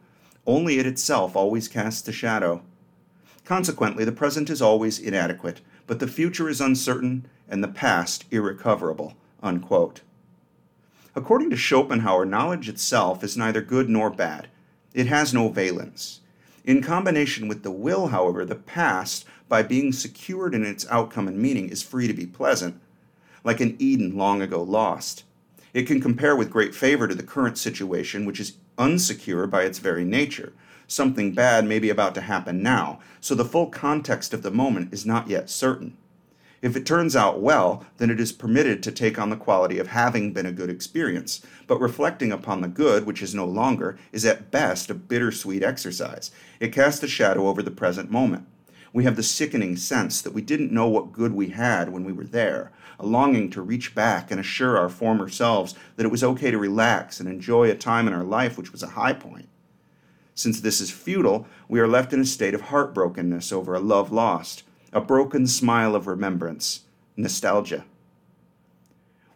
only 0.46 0.78
it 0.78 0.86
itself 0.86 1.36
always 1.36 1.68
casts 1.68 2.08
a 2.08 2.12
shadow. 2.12 2.62
Consequently, 3.44 4.04
the 4.04 4.12
present 4.12 4.48
is 4.48 4.62
always 4.62 4.98
inadequate, 4.98 5.60
but 5.86 6.00
the 6.00 6.08
future 6.08 6.48
is 6.48 6.62
uncertain 6.62 7.26
and 7.46 7.62
the 7.62 7.68
past 7.68 8.24
irrecoverable. 8.30 9.14
Unquote. 9.42 10.00
According 11.18 11.50
to 11.50 11.56
Schopenhauer, 11.56 12.24
knowledge 12.24 12.68
itself 12.68 13.24
is 13.24 13.36
neither 13.36 13.60
good 13.60 13.88
nor 13.88 14.08
bad. 14.08 14.46
It 14.94 15.08
has 15.08 15.34
no 15.34 15.48
valence. 15.48 16.20
In 16.64 16.80
combination 16.80 17.48
with 17.48 17.64
the 17.64 17.72
will, 17.72 18.06
however, 18.06 18.44
the 18.44 18.54
past, 18.54 19.24
by 19.48 19.64
being 19.64 19.92
secured 19.92 20.54
in 20.54 20.64
its 20.64 20.86
outcome 20.88 21.26
and 21.26 21.36
meaning, 21.36 21.70
is 21.70 21.82
free 21.82 22.06
to 22.06 22.14
be 22.14 22.24
pleasant, 22.24 22.80
like 23.42 23.60
an 23.60 23.74
Eden 23.80 24.16
long 24.16 24.40
ago 24.40 24.62
lost. 24.62 25.24
It 25.74 25.88
can 25.88 26.00
compare 26.00 26.36
with 26.36 26.52
great 26.52 26.72
favor 26.72 27.08
to 27.08 27.16
the 27.16 27.24
current 27.24 27.58
situation, 27.58 28.24
which 28.24 28.38
is 28.38 28.58
unsecure 28.78 29.50
by 29.50 29.64
its 29.64 29.80
very 29.80 30.04
nature. 30.04 30.52
Something 30.86 31.32
bad 31.32 31.64
may 31.64 31.80
be 31.80 31.90
about 31.90 32.14
to 32.14 32.20
happen 32.20 32.62
now, 32.62 33.00
so 33.20 33.34
the 33.34 33.44
full 33.44 33.66
context 33.66 34.32
of 34.32 34.42
the 34.44 34.52
moment 34.52 34.94
is 34.94 35.04
not 35.04 35.26
yet 35.26 35.50
certain. 35.50 35.96
If 36.60 36.76
it 36.76 36.84
turns 36.84 37.14
out 37.14 37.40
well, 37.40 37.86
then 37.98 38.10
it 38.10 38.18
is 38.18 38.32
permitted 38.32 38.82
to 38.82 38.90
take 38.90 39.16
on 39.16 39.30
the 39.30 39.36
quality 39.36 39.78
of 39.78 39.88
having 39.88 40.32
been 40.32 40.46
a 40.46 40.52
good 40.52 40.70
experience. 40.70 41.40
But 41.68 41.80
reflecting 41.80 42.32
upon 42.32 42.62
the 42.62 42.68
good, 42.68 43.06
which 43.06 43.22
is 43.22 43.34
no 43.34 43.44
longer, 43.44 43.96
is 44.10 44.24
at 44.24 44.50
best 44.50 44.90
a 44.90 44.94
bittersweet 44.94 45.62
exercise. 45.62 46.32
It 46.58 46.72
casts 46.72 47.02
a 47.04 47.08
shadow 47.08 47.46
over 47.46 47.62
the 47.62 47.70
present 47.70 48.10
moment. 48.10 48.46
We 48.92 49.04
have 49.04 49.14
the 49.14 49.22
sickening 49.22 49.76
sense 49.76 50.20
that 50.22 50.32
we 50.32 50.42
didn't 50.42 50.72
know 50.72 50.88
what 50.88 51.12
good 51.12 51.32
we 51.32 51.50
had 51.50 51.90
when 51.90 52.04
we 52.04 52.12
were 52.12 52.24
there, 52.24 52.72
a 52.98 53.06
longing 53.06 53.50
to 53.50 53.62
reach 53.62 53.94
back 53.94 54.30
and 54.30 54.40
assure 54.40 54.76
our 54.76 54.88
former 54.88 55.28
selves 55.28 55.74
that 55.96 56.06
it 56.06 56.10
was 56.10 56.24
okay 56.24 56.50
to 56.50 56.58
relax 56.58 57.20
and 57.20 57.28
enjoy 57.28 57.70
a 57.70 57.76
time 57.76 58.08
in 58.08 58.14
our 58.14 58.24
life 58.24 58.58
which 58.58 58.72
was 58.72 58.82
a 58.82 58.88
high 58.88 59.12
point. 59.12 59.48
Since 60.34 60.62
this 60.62 60.80
is 60.80 60.90
futile, 60.90 61.46
we 61.68 61.78
are 61.78 61.86
left 61.86 62.12
in 62.12 62.20
a 62.20 62.24
state 62.24 62.54
of 62.54 62.62
heartbrokenness 62.62 63.52
over 63.52 63.74
a 63.74 63.80
love 63.80 64.10
lost 64.10 64.62
a 64.92 65.00
broken 65.00 65.46
smile 65.46 65.94
of 65.94 66.06
remembrance, 66.06 66.84
nostalgia. 67.16 67.84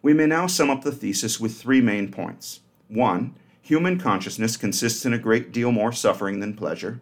We 0.01 0.13
may 0.13 0.25
now 0.25 0.47
sum 0.47 0.69
up 0.69 0.83
the 0.83 0.91
thesis 0.91 1.39
with 1.39 1.55
three 1.55 1.81
main 1.81 2.11
points. 2.11 2.61
One, 2.87 3.35
human 3.61 3.99
consciousness 3.99 4.57
consists 4.57 5.05
in 5.05 5.13
a 5.13 5.19
great 5.19 5.51
deal 5.51 5.71
more 5.71 5.91
suffering 5.91 6.39
than 6.39 6.55
pleasure. 6.55 7.01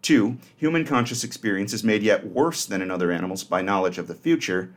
Two, 0.00 0.38
human 0.56 0.84
conscious 0.84 1.22
experience 1.22 1.72
is 1.72 1.84
made 1.84 2.02
yet 2.02 2.26
worse 2.26 2.64
than 2.64 2.82
in 2.82 2.90
other 2.90 3.12
animals 3.12 3.44
by 3.44 3.62
knowledge 3.62 3.98
of 3.98 4.08
the 4.08 4.14
future. 4.14 4.72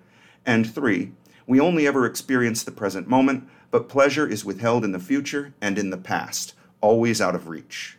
And 0.46 0.72
three, 0.72 1.14
we 1.48 1.60
only 1.60 1.88
ever 1.88 2.06
experience 2.06 2.64
the 2.64 2.72
present 2.72 3.08
moment, 3.08 3.48
but 3.72 3.90
pleasure 3.90 4.28
is 4.28 4.46
withheld 4.46 4.84
in 4.84 4.92
the 4.92 5.00
future 5.00 5.54
and 5.62 5.78
in 5.78 5.90
the 5.90 5.98
past, 5.98 6.54
always 6.82 7.22
out 7.22 7.36
of 7.36 7.48
reach. 7.48 7.98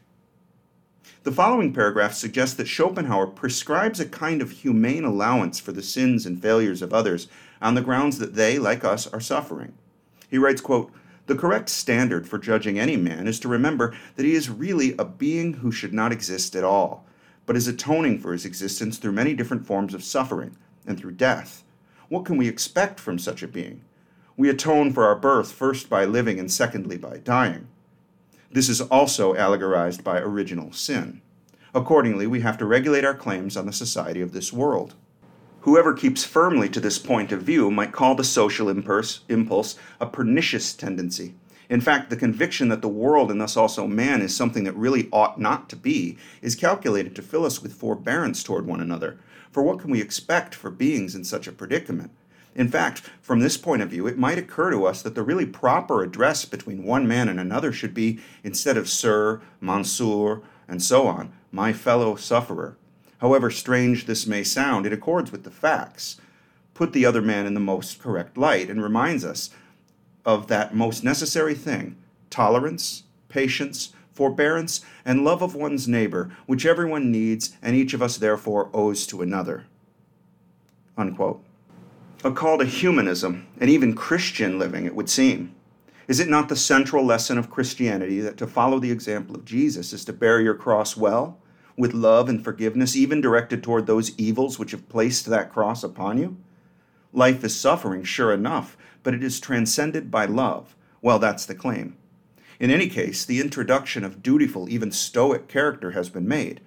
The 1.27 1.33
following 1.33 1.73
paragraph 1.73 2.15
suggests 2.15 2.55
that 2.55 2.69
Schopenhauer 2.69 3.27
prescribes 3.27 3.99
a 3.99 4.07
kind 4.07 4.41
of 4.41 4.53
humane 4.53 5.03
allowance 5.03 5.59
for 5.59 5.73
the 5.73 5.83
sins 5.83 6.25
and 6.25 6.41
failures 6.41 6.83
of 6.83 6.95
others 6.95 7.27
on 7.61 7.75
the 7.75 7.83
grounds 7.83 8.21
that 8.21 8.37
they, 8.37 8.61
like 8.61 8.85
us, 8.85 9.09
are 9.09 9.19
suffering. 9.19 9.73
He 10.31 10.39
writes, 10.39 10.61
quote, 10.61 10.93
the 11.27 11.35
correct 11.35 11.69
standard 11.69 12.29
for 12.29 12.39
judging 12.39 12.79
any 12.79 12.97
man 12.97 13.27
is 13.27 13.41
to 13.41 13.49
remember 13.49 13.93
that 14.15 14.25
he 14.25 14.37
is 14.37 14.49
really 14.49 14.95
a 15.01 15.05
being 15.05 15.55
who 15.55 15.73
should 15.73 15.93
not 15.93 16.13
exist 16.13 16.55
at 16.55 16.63
all, 16.63 17.05
but 17.45 17.57
is 17.57 17.67
atoning 17.67 18.21
for 18.21 18.31
his 18.31 18.45
existence 18.45 18.97
through 18.97 19.11
many 19.11 19.35
different 19.35 19.67
forms 19.67 19.95
of 19.95 20.05
suffering 20.05 20.57
and 20.87 20.97
through 20.97 21.11
death. 21.11 21.65
What 22.09 22.25
can 22.25 22.37
we 22.37 22.47
expect 22.47 23.01
from 23.01 23.19
such 23.19 23.43
a 23.43 23.49
being? 23.49 23.83
We 24.37 24.49
atone 24.49 24.93
for 24.93 25.05
our 25.05 25.17
birth 25.17 25.51
first 25.51 25.91
by 25.91 26.05
living 26.05 26.39
and 26.39 26.53
secondly 26.53 26.97
by 26.97 27.19
dying. 27.19 27.67
This 28.57 28.71
is 28.71 28.81
also 28.81 29.35
allegorized 29.35 30.03
by 30.03 30.19
original 30.19 30.73
sin. 30.73 31.21
Accordingly, 31.75 32.27
we 32.27 32.41
have 32.41 32.57
to 32.57 32.65
regulate 32.65 33.05
our 33.05 33.13
claims 33.13 33.55
on 33.55 33.67
the 33.67 33.71
society 33.71 34.23
of 34.23 34.33
this 34.33 34.51
world. 34.51 34.95
Whoever 35.61 35.93
keeps 35.93 36.25
firmly 36.25 36.71
to 36.71 36.81
this 36.81 36.99
point 36.99 37.33
of 37.33 37.43
view 37.43 37.71
might 37.71 37.93
call 37.93 38.15
the 38.15 38.25
social 38.25 38.71
impulse, 38.71 39.77
a 40.01 40.07
pernicious 40.07 40.73
tendency. 40.73 41.35
In 41.69 41.83
fact, 41.83 42.09
the 42.09 42.17
conviction 42.17 42.71
that 42.71 42.81
the 42.81 42.89
world 42.89 43.31
and 43.31 43.39
thus 43.43 43.59
also 43.59 43.87
man 43.87 44.23
is 44.23 44.35
something 44.35 44.65
that 44.65 44.75
really 44.75 45.11
ought 45.13 45.39
not 45.39 45.69
to 45.69 45.77
be 45.77 46.17
is 46.41 46.55
calculated 46.55 47.15
to 47.17 47.21
fill 47.21 47.45
us 47.45 47.63
with 47.63 47.75
forbearance 47.75 48.43
toward 48.43 48.67
one 48.67 48.81
another. 48.81 49.19
For 49.53 49.63
what 49.63 49.81
can 49.81 49.91
we 49.91 50.01
expect 50.01 50.55
for 50.55 50.71
beings 50.71 51.15
in 51.15 51.25
such 51.25 51.47
a 51.47 51.53
predicament? 51.53 52.11
In 52.57 52.69
fact, 52.69 53.03
from 53.21 53.41
this 53.41 53.59
point 53.59 53.83
of 53.83 53.91
view, 53.91 54.07
it 54.07 54.17
might 54.17 54.39
occur 54.39 54.71
to 54.71 54.87
us 54.87 55.03
that 55.03 55.15
the 55.15 55.23
really 55.23 55.45
proper 55.45 56.03
address 56.03 56.47
between 56.47 56.85
one 56.85 57.07
man 57.07 57.29
and 57.29 57.39
another 57.39 57.71
should 57.71 57.93
be, 57.93 58.19
instead 58.43 58.79
of 58.79 58.89
Sir, 58.89 59.43
Monsieur, 59.61 60.41
and 60.67 60.83
so 60.83 61.07
on, 61.07 61.35
my 61.53 61.75
fellow 61.75 62.17
sufferer. 62.17 62.79
However 63.19 63.51
strange 63.51 64.07
this 64.07 64.27
may 64.27 64.43
sound, 64.43 64.87
it 64.87 64.93
accords 64.93 65.31
with 65.31 65.45
the 65.45 65.51
facts. 65.51 66.19
Put 66.73 66.95
the 66.95 67.05
other 67.05 67.21
man 67.21 67.45
in 67.45 67.53
the 67.53 67.61
most 67.61 68.01
correct 68.01 68.39
light 68.39 68.71
and 68.71 68.83
reminds 68.83 69.23
us 69.23 69.51
of 70.25 70.47
that 70.47 70.75
most 70.75 71.05
necessary 71.05 71.55
thing 71.55 71.97
tolerance, 72.31 73.03
patience, 73.29 73.93
forbearance, 74.13 74.81
and 75.05 75.25
love 75.25 75.43
of 75.43 75.55
one's 75.55 75.87
neighbor, 75.87 76.31
which 76.47 76.65
everyone 76.65 77.13
needs 77.13 77.55
and 77.61 77.77
each 77.77 77.93
of 77.93 78.01
us 78.01 78.17
therefore 78.17 78.71
owes 78.73 79.07
to 79.07 79.21
another. 79.21 79.67
Unquote 80.97 81.46
a 82.27 82.33
call 82.33 82.59
to 82.59 82.65
humanism 82.65 83.47
and 83.59 83.71
even 83.71 83.95
Christian 83.95 84.59
living, 84.59 84.85
it 84.85 84.97
would 84.97 85.09
seem. 85.09 85.55
Is 86.09 86.21
it 86.21 86.29
not 86.29 86.49
the 86.49 86.57
central 86.57 87.05
lesson 87.05 87.39
of 87.39 87.51
Christianity 87.51 88.21
that 88.21 88.37
to 88.39 88.47
follow 88.47 88.79
the 88.79 88.91
example 88.91 89.35
of 89.37 89.45
Jesus 89.45 89.93
is 89.93 90.05
to 90.05 90.13
bear 90.13 90.41
your 90.41 90.55
cross 90.55 90.97
well, 90.97 91.39
with 91.77 91.95
love 91.95 92.29
and 92.29 92.43
forgiveness, 92.43 92.97
even 92.97 93.21
directed 93.21 93.63
toward 93.63 93.87
those 93.87 94.17
evils 94.19 94.59
which 94.59 94.73
have 94.73 94.89
placed 94.89 95.27
that 95.27 95.53
cross 95.53 95.85
upon 95.85 96.19
you? 96.19 96.37
Life 97.13 97.45
is 97.45 97.59
suffering, 97.59 98.03
sure 98.03 98.33
enough, 98.33 98.77
but 99.03 99.15
it 99.15 99.23
is 99.23 99.41
transcended 99.41 100.11
by 100.11 100.27
love. 100.27 100.75
Well, 101.01 101.19
that's 101.19 101.47
the 101.47 101.55
claim. 101.55 101.97
In 102.59 102.71
any 102.71 102.89
case, 102.89 103.25
the 103.25 103.41
introduction 103.41 104.05
of 104.05 104.23
dutiful, 104.23 104.69
even 104.69 104.91
stoic 104.91 105.49
character 105.49 105.93
has 105.93 106.09
been 106.09 106.27
made. 106.27 106.61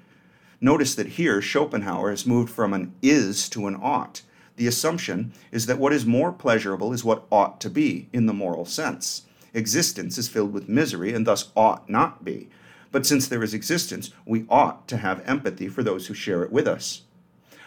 Notice 0.61 0.95
that 0.95 1.07
here 1.07 1.41
Schopenhauer 1.41 2.11
has 2.11 2.25
moved 2.25 2.49
from 2.49 2.73
an 2.73 2.93
is 3.01 3.49
to 3.49 3.67
an 3.67 3.75
ought 3.81 4.21
the 4.59 4.67
assumption 4.67 5.31
is 5.53 5.67
that 5.67 5.79
what 5.79 5.93
is 5.93 6.05
more 6.05 6.33
pleasurable 6.33 6.91
is 6.91 7.01
what 7.01 7.23
ought 7.31 7.61
to 7.61 7.69
be 7.69 8.09
in 8.11 8.25
the 8.25 8.33
moral 8.33 8.65
sense. 8.65 9.23
Existence 9.53 10.17
is 10.17 10.27
filled 10.27 10.51
with 10.51 10.67
misery 10.67 11.13
and 11.13 11.25
thus 11.25 11.49
ought 11.55 11.89
not 11.89 12.25
be. 12.25 12.49
But 12.91 13.05
since 13.05 13.25
there 13.25 13.41
is 13.41 13.53
existence, 13.53 14.11
we 14.25 14.45
ought 14.49 14.85
to 14.89 14.97
have 14.97 15.23
empathy 15.25 15.69
for 15.69 15.81
those 15.81 16.07
who 16.07 16.13
share 16.13 16.43
it 16.43 16.51
with 16.51 16.67
us. 16.67 17.03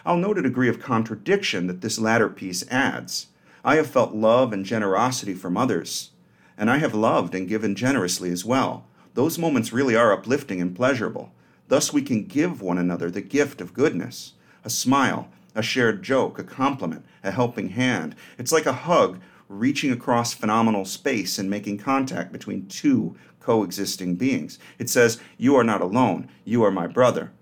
I'll 0.04 0.18
note 0.18 0.36
a 0.36 0.42
degree 0.42 0.68
of 0.68 0.82
contradiction 0.82 1.66
that 1.66 1.80
this 1.80 1.98
latter 1.98 2.28
piece 2.28 2.62
adds. 2.70 3.28
I 3.64 3.76
have 3.76 3.86
felt 3.86 4.12
love 4.12 4.52
and 4.52 4.66
generosity 4.66 5.32
from 5.32 5.56
others, 5.56 6.10
and 6.58 6.70
I 6.70 6.76
have 6.76 6.94
loved 6.94 7.34
and 7.34 7.48
given 7.48 7.74
generously 7.74 8.30
as 8.30 8.44
well. 8.44 8.84
Those 9.14 9.38
moments 9.38 9.72
really 9.72 9.96
are 9.96 10.12
uplifting 10.12 10.60
and 10.60 10.76
pleasurable. 10.76 11.32
Thus, 11.68 11.90
we 11.90 12.02
can 12.02 12.24
give 12.24 12.60
one 12.60 12.76
another 12.76 13.10
the 13.10 13.22
gift 13.22 13.62
of 13.62 13.72
goodness 13.72 14.34
a 14.62 14.70
smile, 14.70 15.28
a 15.54 15.62
shared 15.62 16.02
joke, 16.02 16.38
a 16.38 16.44
compliment, 16.44 17.04
a 17.22 17.30
helping 17.30 17.70
hand. 17.70 18.14
It's 18.38 18.52
like 18.52 18.66
a 18.66 18.72
hug 18.72 19.20
reaching 19.48 19.92
across 19.92 20.32
phenomenal 20.32 20.84
space 20.84 21.38
and 21.38 21.50
making 21.50 21.78
contact 21.78 22.32
between 22.32 22.66
two 22.66 23.16
coexisting 23.40 24.16
beings. 24.16 24.58
It 24.78 24.88
says, 24.88 25.20
You 25.36 25.56
are 25.56 25.64
not 25.64 25.80
alone, 25.80 26.28
you 26.44 26.62
are 26.64 26.70
my 26.70 26.86
brother. 26.86 27.32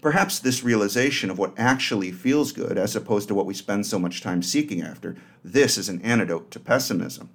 Perhaps 0.00 0.38
this 0.38 0.64
realization 0.64 1.30
of 1.30 1.38
what 1.38 1.54
actually 1.56 2.12
feels 2.12 2.52
good, 2.52 2.76
as 2.76 2.94
opposed 2.94 3.28
to 3.28 3.34
what 3.34 3.46
we 3.46 3.54
spend 3.54 3.86
so 3.86 3.98
much 3.98 4.20
time 4.20 4.42
seeking 4.42 4.82
after, 4.82 5.16
this 5.42 5.78
is 5.78 5.88
an 5.88 6.02
antidote 6.02 6.50
to 6.50 6.60
pessimism. 6.60 7.30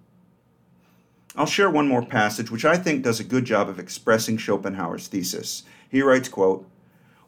I'll 1.35 1.45
share 1.45 1.69
one 1.69 1.87
more 1.87 2.05
passage 2.05 2.51
which 2.51 2.65
I 2.65 2.75
think 2.75 3.03
does 3.03 3.19
a 3.19 3.23
good 3.23 3.45
job 3.45 3.69
of 3.69 3.79
expressing 3.79 4.37
Schopenhauer's 4.37 5.07
thesis. 5.07 5.63
He 5.89 6.01
writes, 6.01 6.27
quote, 6.27 6.67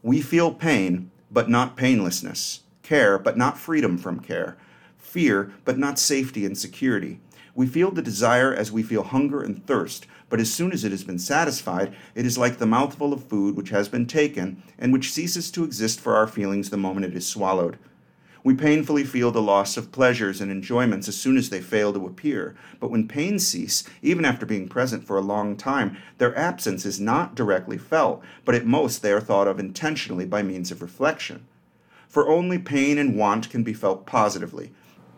We 0.03 0.21
feel 0.21 0.53
pain, 0.53 1.09
but 1.31 1.49
not 1.49 1.77
painlessness 1.77 2.61
care, 2.91 3.17
but 3.17 3.37
not 3.37 3.57
freedom 3.57 3.97
from 3.97 4.19
care, 4.19 4.57
fear, 4.97 5.53
but 5.63 5.77
not 5.77 5.97
safety 5.97 6.45
and 6.45 6.57
security. 6.57 7.21
We 7.55 7.65
feel 7.65 7.89
the 7.89 8.01
desire 8.01 8.53
as 8.53 8.69
we 8.69 8.83
feel 8.83 9.03
hunger 9.03 9.41
and 9.41 9.65
thirst, 9.65 10.07
but 10.27 10.41
as 10.41 10.51
soon 10.51 10.73
as 10.73 10.83
it 10.83 10.91
has 10.91 11.05
been 11.05 11.17
satisfied, 11.17 11.95
it 12.15 12.25
is 12.25 12.37
like 12.37 12.57
the 12.57 12.65
mouthful 12.65 13.13
of 13.13 13.23
food 13.23 13.55
which 13.55 13.69
has 13.69 13.87
been 13.87 14.07
taken 14.07 14.61
and 14.77 14.91
which 14.91 15.13
ceases 15.13 15.49
to 15.51 15.63
exist 15.63 16.01
for 16.01 16.17
our 16.17 16.27
feelings 16.27 16.69
the 16.69 16.75
moment 16.75 17.05
it 17.05 17.15
is 17.15 17.25
swallowed. 17.25 17.79
We 18.43 18.55
painfully 18.55 19.05
feel 19.05 19.31
the 19.31 19.41
loss 19.41 19.77
of 19.77 19.93
pleasures 19.93 20.41
and 20.41 20.51
enjoyments 20.51 21.07
as 21.07 21.15
soon 21.15 21.37
as 21.37 21.49
they 21.49 21.61
fail 21.61 21.93
to 21.93 22.05
appear. 22.05 22.55
But 22.81 22.91
when 22.91 23.07
pains 23.07 23.47
cease, 23.47 23.85
even 24.01 24.25
after 24.25 24.45
being 24.45 24.67
present 24.67 25.05
for 25.07 25.15
a 25.15 25.21
long 25.21 25.55
time, 25.55 25.95
their 26.17 26.37
absence 26.37 26.85
is 26.85 26.99
not 26.99 27.35
directly 27.35 27.77
felt, 27.77 28.21
but 28.43 28.53
at 28.53 28.65
most 28.65 29.01
they 29.01 29.13
are 29.13 29.21
thought 29.21 29.47
of 29.47 29.61
intentionally 29.61 30.25
by 30.25 30.43
means 30.43 30.71
of 30.71 30.81
reflection 30.81 31.47
for 32.11 32.27
only 32.27 32.59
pain 32.59 32.97
and 32.97 33.15
want 33.15 33.49
can 33.49 33.63
be 33.63 33.73
felt 33.73 34.05
positively, 34.05 34.73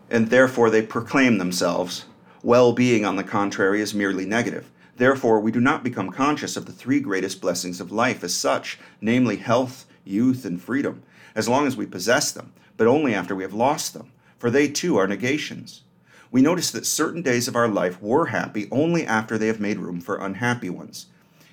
and 0.08 0.30
therefore 0.30 0.70
they 0.70 0.80
proclaim 0.80 1.38
themselves. 1.38 2.04
Well 2.44 2.72
being, 2.72 3.04
on 3.04 3.16
the 3.16 3.24
contrary, 3.24 3.80
is 3.80 3.92
merely 3.92 4.24
negative. 4.24 4.70
Therefore, 4.96 5.40
we 5.40 5.50
do 5.50 5.60
not 5.60 5.82
become 5.82 6.12
conscious 6.12 6.56
of 6.56 6.66
the 6.66 6.72
three 6.72 7.00
greatest 7.00 7.40
blessings 7.40 7.80
of 7.80 7.90
life 7.90 8.22
as 8.22 8.32
such, 8.32 8.78
namely 9.00 9.38
health, 9.38 9.86
youth, 10.04 10.44
and 10.44 10.62
freedom, 10.62 11.02
as 11.34 11.48
long 11.48 11.66
as 11.66 11.76
we 11.76 11.84
possess 11.84 12.30
them, 12.30 12.52
but 12.76 12.86
only 12.86 13.12
after 13.12 13.34
we 13.34 13.42
have 13.42 13.52
lost 13.52 13.92
them, 13.92 14.12
for 14.38 14.48
they 14.48 14.68
too 14.68 14.96
are 14.96 15.08
negations. 15.08 15.82
We 16.30 16.42
notice 16.42 16.70
that 16.70 16.86
certain 16.86 17.22
days 17.22 17.48
of 17.48 17.56
our 17.56 17.66
life 17.66 18.00
were 18.00 18.26
happy 18.26 18.68
only 18.70 19.04
after 19.04 19.36
they 19.36 19.48
have 19.48 19.58
made 19.58 19.80
room 19.80 20.00
for 20.00 20.16
unhappy 20.16 20.70
ones. 20.70 21.06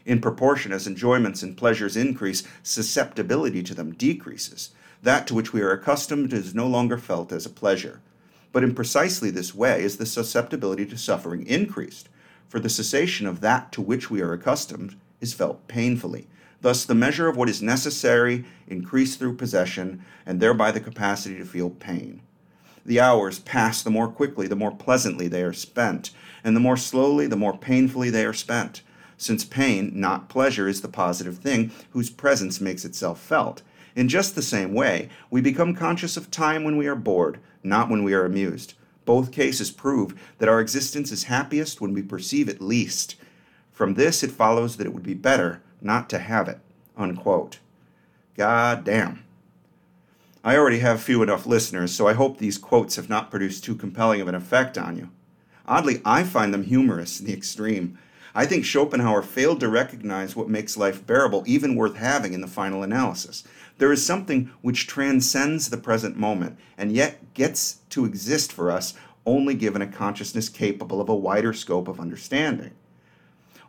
In 0.05 0.21
proportion 0.21 0.71
as 0.71 0.85
enjoyments 0.85 1.41
and 1.41 1.57
pleasures 1.57 1.97
increase, 1.97 2.43
susceptibility 2.61 3.63
to 3.63 3.73
them 3.73 3.93
decreases. 3.93 4.69
That 5.03 5.25
to 5.27 5.33
which 5.33 5.53
we 5.53 5.61
are 5.61 5.71
accustomed 5.71 6.31
is 6.33 6.53
no 6.53 6.67
longer 6.67 6.97
felt 6.97 7.31
as 7.31 7.45
a 7.45 7.49
pleasure. 7.49 8.01
But 8.51 8.63
in 8.63 8.75
precisely 8.75 9.31
this 9.31 9.55
way 9.55 9.83
is 9.83 9.97
the 9.97 10.05
susceptibility 10.05 10.85
to 10.85 10.97
suffering 10.97 11.45
increased, 11.47 12.09
for 12.47 12.59
the 12.59 12.69
cessation 12.69 13.25
of 13.25 13.41
that 13.41 13.71
to 13.71 13.81
which 13.81 14.11
we 14.11 14.21
are 14.21 14.33
accustomed 14.33 14.95
is 15.19 15.33
felt 15.33 15.67
painfully. 15.67 16.27
Thus, 16.61 16.85
the 16.85 16.93
measure 16.93 17.27
of 17.27 17.35
what 17.35 17.49
is 17.49 17.61
necessary 17.61 18.45
increased 18.67 19.17
through 19.17 19.37
possession, 19.37 20.03
and 20.25 20.39
thereby 20.39 20.71
the 20.71 20.79
capacity 20.79 21.37
to 21.37 21.45
feel 21.45 21.71
pain. 21.71 22.21
The 22.85 22.99
hours 22.99 23.39
pass 23.39 23.81
the 23.81 23.89
more 23.89 24.07
quickly, 24.07 24.47
the 24.47 24.55
more 24.55 24.71
pleasantly 24.71 25.27
they 25.27 25.43
are 25.43 25.53
spent, 25.53 26.11
and 26.43 26.55
the 26.55 26.59
more 26.59 26.77
slowly, 26.77 27.25
the 27.25 27.35
more 27.35 27.57
painfully 27.57 28.09
they 28.09 28.25
are 28.25 28.33
spent 28.33 28.81
since 29.21 29.45
pain, 29.45 29.91
not 29.93 30.29
pleasure, 30.29 30.67
is 30.67 30.81
the 30.81 30.87
positive 30.87 31.37
thing 31.37 31.71
whose 31.91 32.09
presence 32.09 32.59
makes 32.59 32.83
itself 32.83 33.21
felt. 33.21 33.61
In 33.95 34.07
just 34.07 34.35
the 34.35 34.41
same 34.41 34.73
way, 34.73 35.09
we 35.29 35.41
become 35.41 35.75
conscious 35.75 36.17
of 36.17 36.31
time 36.31 36.63
when 36.63 36.77
we 36.77 36.87
are 36.87 36.95
bored, 36.95 37.39
not 37.63 37.89
when 37.89 38.03
we 38.03 38.13
are 38.13 38.25
amused. 38.25 38.73
Both 39.05 39.31
cases 39.31 39.71
prove 39.71 40.19
that 40.37 40.49
our 40.49 40.61
existence 40.61 41.11
is 41.11 41.23
happiest 41.23 41.81
when 41.81 41.93
we 41.93 42.01
perceive 42.01 42.47
it 42.47 42.61
least. 42.61 43.15
From 43.71 43.95
this, 43.95 44.23
it 44.23 44.31
follows 44.31 44.77
that 44.77 44.87
it 44.87 44.93
would 44.93 45.03
be 45.03 45.13
better 45.13 45.61
not 45.81 46.09
to 46.09 46.19
have 46.19 46.47
it. 46.47 46.59
Unquote. 46.95 47.59
God 48.37 48.83
damn. 48.83 49.23
I 50.43 50.55
already 50.55 50.79
have 50.79 51.01
few 51.01 51.21
enough 51.21 51.45
listeners, 51.45 51.91
so 51.93 52.07
I 52.07 52.13
hope 52.13 52.37
these 52.37 52.57
quotes 52.57 52.95
have 52.95 53.09
not 53.09 53.29
produced 53.29 53.63
too 53.63 53.75
compelling 53.75 54.21
of 54.21 54.27
an 54.27 54.35
effect 54.35 54.77
on 54.77 54.97
you. 54.97 55.09
Oddly, 55.67 56.01
I 56.03 56.23
find 56.23 56.53
them 56.53 56.63
humorous 56.63 57.19
in 57.19 57.27
the 57.27 57.33
extreme. 57.33 57.97
I 58.33 58.45
think 58.45 58.63
Schopenhauer 58.63 59.21
failed 59.21 59.59
to 59.59 59.67
recognize 59.67 60.35
what 60.35 60.49
makes 60.49 60.77
life 60.77 61.05
bearable, 61.05 61.43
even 61.45 61.75
worth 61.75 61.97
having, 61.97 62.33
in 62.33 62.41
the 62.41 62.47
final 62.47 62.81
analysis. 62.81 63.43
There 63.77 63.91
is 63.91 64.05
something 64.05 64.51
which 64.61 64.87
transcends 64.87 65.69
the 65.69 65.77
present 65.77 66.17
moment 66.17 66.57
and 66.77 66.91
yet 66.91 67.33
gets 67.33 67.79
to 67.89 68.05
exist 68.05 68.53
for 68.53 68.71
us 68.71 68.93
only 69.25 69.53
given 69.53 69.81
a 69.81 69.87
consciousness 69.87 70.49
capable 70.49 71.01
of 71.01 71.09
a 71.09 71.15
wider 71.15 71.53
scope 71.53 71.87
of 71.87 71.99
understanding. 71.99 72.71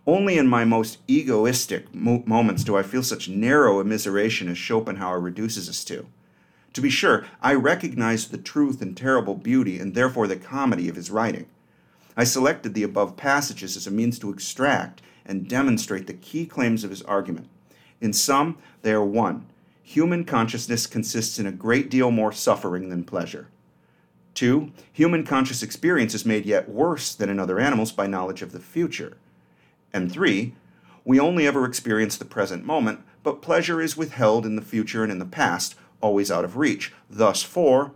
Only 0.06 0.36
in 0.36 0.48
my 0.48 0.64
most 0.64 0.98
egoistic 1.06 1.94
mo- 1.94 2.22
moments 2.26 2.64
do 2.64 2.76
I 2.76 2.82
feel 2.82 3.02
such 3.02 3.28
narrow 3.28 3.82
immiseration 3.82 4.50
as 4.50 4.58
Schopenhauer 4.58 5.20
reduces 5.20 5.68
us 5.68 5.84
to. 5.84 6.06
To 6.72 6.80
be 6.80 6.90
sure, 6.90 7.26
I 7.40 7.54
recognize 7.54 8.28
the 8.28 8.38
truth 8.38 8.80
and 8.80 8.96
terrible 8.96 9.34
beauty 9.34 9.78
and 9.78 9.94
therefore 9.94 10.26
the 10.26 10.36
comedy 10.36 10.88
of 10.88 10.96
his 10.96 11.10
writing. 11.10 11.46
I 12.16 12.24
selected 12.24 12.74
the 12.74 12.82
above 12.82 13.16
passages 13.16 13.76
as 13.76 13.86
a 13.86 13.90
means 13.90 14.18
to 14.18 14.30
extract 14.30 15.02
and 15.24 15.48
demonstrate 15.48 16.06
the 16.06 16.14
key 16.14 16.46
claims 16.46 16.84
of 16.84 16.90
his 16.90 17.02
argument. 17.02 17.48
In 18.00 18.12
sum, 18.12 18.58
they 18.82 18.92
are 18.92 19.04
one, 19.04 19.46
human 19.82 20.24
consciousness 20.24 20.86
consists 20.86 21.38
in 21.38 21.46
a 21.46 21.52
great 21.52 21.90
deal 21.90 22.10
more 22.10 22.32
suffering 22.32 22.88
than 22.88 23.04
pleasure. 23.04 23.48
Two, 24.34 24.72
human 24.92 25.24
conscious 25.24 25.62
experience 25.62 26.14
is 26.14 26.24
made 26.24 26.46
yet 26.46 26.68
worse 26.68 27.14
than 27.14 27.28
in 27.28 27.38
other 27.38 27.60
animals 27.60 27.92
by 27.92 28.06
knowledge 28.06 28.42
of 28.42 28.52
the 28.52 28.60
future. 28.60 29.18
And 29.92 30.10
three, 30.10 30.54
we 31.04 31.20
only 31.20 31.46
ever 31.46 31.64
experience 31.64 32.16
the 32.16 32.24
present 32.24 32.64
moment, 32.64 33.00
but 33.22 33.42
pleasure 33.42 33.80
is 33.80 33.96
withheld 33.96 34.46
in 34.46 34.56
the 34.56 34.62
future 34.62 35.02
and 35.02 35.12
in 35.12 35.18
the 35.18 35.24
past, 35.24 35.74
always 36.00 36.30
out 36.30 36.44
of 36.44 36.56
reach. 36.56 36.92
Thus, 37.10 37.42
four, 37.42 37.92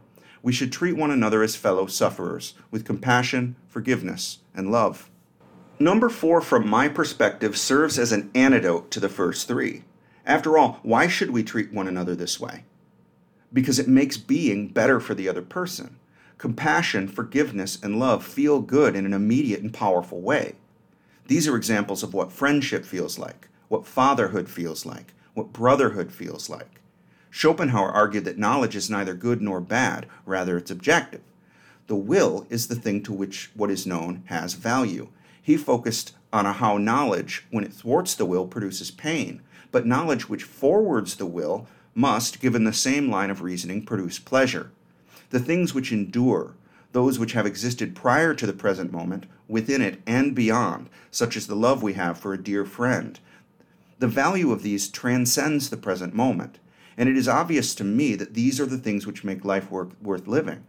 we 0.46 0.52
should 0.52 0.70
treat 0.70 0.96
one 0.96 1.10
another 1.10 1.42
as 1.42 1.56
fellow 1.56 1.86
sufferers, 1.86 2.54
with 2.70 2.84
compassion, 2.84 3.56
forgiveness, 3.66 4.38
and 4.54 4.70
love. 4.70 5.11
Number 5.80 6.09
four, 6.09 6.40
from 6.40 6.68
my 6.68 6.87
perspective, 6.87 7.56
serves 7.56 7.98
as 7.98 8.12
an 8.12 8.30
antidote 8.32 8.92
to 8.92 9.00
the 9.00 9.09
first 9.09 9.48
three. 9.48 9.82
After 10.24 10.56
all, 10.56 10.78
why 10.85 11.09
should 11.09 11.32
we 11.32 11.42
treat 11.42 11.72
one 11.72 11.88
another 11.88 12.14
this 12.14 12.38
way? 12.38 12.62
Because 13.52 13.80
it 13.80 13.88
makes 13.88 14.16
being 14.18 14.68
better 14.68 15.00
for 15.00 15.14
the 15.14 15.28
other 15.28 15.42
person. 15.42 15.98
Compassion, 16.38 17.09
forgiveness, 17.09 17.76
and 17.82 17.98
love 17.98 18.24
feel 18.24 18.61
good 18.61 18.94
in 18.94 19.04
an 19.04 19.14
immediate 19.14 19.62
and 19.62 19.74
powerful 19.74 20.20
way. 20.20 20.54
These 21.26 21.48
are 21.48 21.56
examples 21.56 22.04
of 22.04 22.14
what 22.14 22.30
friendship 22.30 22.85
feels 22.85 23.18
like, 23.18 23.48
what 23.66 23.85
fatherhood 23.85 24.48
feels 24.48 24.87
like, 24.87 25.12
what 25.35 25.52
brotherhood 25.52 26.12
feels 26.12 26.48
like. 26.48 26.82
Schopenhauer 27.37 27.92
argued 27.92 28.25
that 28.25 28.38
knowledge 28.38 28.75
is 28.75 28.88
neither 28.88 29.12
good 29.12 29.42
nor 29.42 29.61
bad, 29.61 30.07
rather, 30.25 30.57
it's 30.57 30.70
objective. 30.70 31.20
The 31.87 31.94
will 31.94 32.46
is 32.49 32.68
the 32.68 32.75
thing 32.75 33.03
to 33.03 33.12
which 33.12 33.51
what 33.55 33.70
is 33.70 33.87
known 33.87 34.22
has 34.29 34.55
value. 34.55 35.09
He 35.42 35.59
focused 35.59 36.14
on 36.33 36.46
how 36.46 36.79
knowledge, 36.79 37.44
when 37.51 37.62
it 37.62 37.75
thwarts 37.75 38.14
the 38.14 38.25
will, 38.25 38.46
produces 38.46 38.90
pain, 38.90 39.42
but 39.70 39.85
knowledge 39.85 40.31
which 40.31 40.44
forwards 40.44 41.16
the 41.16 41.27
will 41.27 41.66
must, 41.94 42.40
given 42.40 42.64
the 42.64 42.72
same 42.72 43.11
line 43.11 43.29
of 43.29 43.42
reasoning, 43.42 43.85
produce 43.85 44.18
pleasure. 44.18 44.70
The 45.29 45.38
things 45.38 45.75
which 45.75 45.92
endure, 45.92 46.55
those 46.92 47.18
which 47.18 47.33
have 47.35 47.44
existed 47.44 47.94
prior 47.94 48.33
to 48.33 48.46
the 48.46 48.55
present 48.55 48.92
moment, 48.92 49.27
within 49.46 49.83
it 49.83 50.01
and 50.07 50.35
beyond, 50.35 50.88
such 51.11 51.37
as 51.37 51.49
the 51.49 51.55
love 51.55 51.83
we 51.83 51.92
have 51.92 52.16
for 52.16 52.33
a 52.33 52.42
dear 52.42 52.64
friend, 52.64 53.20
the 53.99 54.09
value 54.09 54.53
of 54.53 54.62
these 54.62 54.88
transcends 54.88 55.68
the 55.68 55.77
present 55.77 56.14
moment. 56.14 56.59
And 56.96 57.09
it 57.09 57.16
is 57.16 57.28
obvious 57.28 57.74
to 57.76 57.85
me 57.85 58.14
that 58.14 58.35
these 58.35 58.61
are 58.61 58.66
the 58.66 58.78
things 58.78 59.06
which 59.06 59.24
make 59.24 59.44
life 59.44 59.70
work, 59.70 59.90
worth 60.00 60.26
living. 60.26 60.64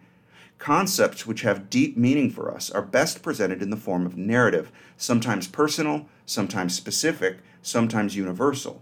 Concepts 0.57 1.25
which 1.25 1.41
have 1.41 1.69
deep 1.69 1.95
meaning 1.95 2.31
for 2.31 2.53
us 2.53 2.71
are 2.71 2.81
best 2.81 3.21
presented 3.21 3.61
in 3.61 3.69
the 3.69 3.77
form 3.77 4.05
of 4.05 4.17
narrative, 4.17 4.71
sometimes 4.97 5.47
personal, 5.47 6.07
sometimes 6.25 6.75
specific, 6.75 7.37
sometimes 7.61 8.15
universal. 8.15 8.81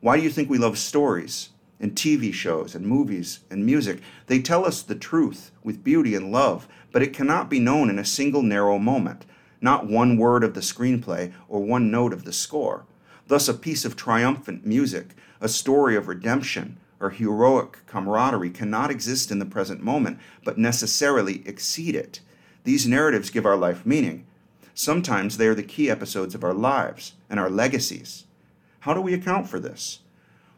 Why 0.00 0.16
do 0.16 0.22
you 0.22 0.30
think 0.30 0.48
we 0.48 0.58
love 0.58 0.78
stories 0.78 1.50
and 1.80 1.94
TV 1.94 2.32
shows 2.32 2.74
and 2.74 2.86
movies 2.86 3.40
and 3.50 3.66
music? 3.66 4.00
They 4.26 4.40
tell 4.40 4.64
us 4.64 4.80
the 4.80 4.94
truth 4.94 5.50
with 5.64 5.82
beauty 5.82 6.14
and 6.14 6.30
love, 6.30 6.68
but 6.92 7.02
it 7.02 7.12
cannot 7.12 7.50
be 7.50 7.58
known 7.58 7.90
in 7.90 7.98
a 7.98 8.04
single 8.04 8.42
narrow 8.42 8.78
moment, 8.78 9.26
not 9.60 9.88
one 9.88 10.16
word 10.16 10.44
of 10.44 10.54
the 10.54 10.60
screenplay 10.60 11.32
or 11.48 11.60
one 11.60 11.90
note 11.90 12.12
of 12.12 12.24
the 12.24 12.32
score. 12.32 12.86
Thus, 13.26 13.48
a 13.48 13.54
piece 13.54 13.84
of 13.84 13.96
triumphant 13.96 14.64
music, 14.64 15.14
a 15.40 15.48
story 15.48 15.96
of 15.96 16.08
redemption, 16.08 16.78
or 17.00 17.10
heroic 17.10 17.86
camaraderie 17.86 18.50
cannot 18.50 18.90
exist 18.90 19.30
in 19.30 19.38
the 19.38 19.46
present 19.46 19.82
moment, 19.82 20.18
but 20.44 20.58
necessarily 20.58 21.42
exceed 21.46 21.94
it. 21.94 22.20
These 22.64 22.88
narratives 22.88 23.30
give 23.30 23.46
our 23.46 23.56
life 23.56 23.86
meaning. 23.86 24.26
Sometimes 24.74 25.36
they 25.36 25.46
are 25.46 25.54
the 25.54 25.62
key 25.62 25.88
episodes 25.90 26.34
of 26.34 26.44
our 26.44 26.54
lives 26.54 27.14
and 27.30 27.38
our 27.38 27.50
legacies. 27.50 28.24
How 28.80 28.94
do 28.94 29.00
we 29.00 29.14
account 29.14 29.48
for 29.48 29.60
this? 29.60 30.00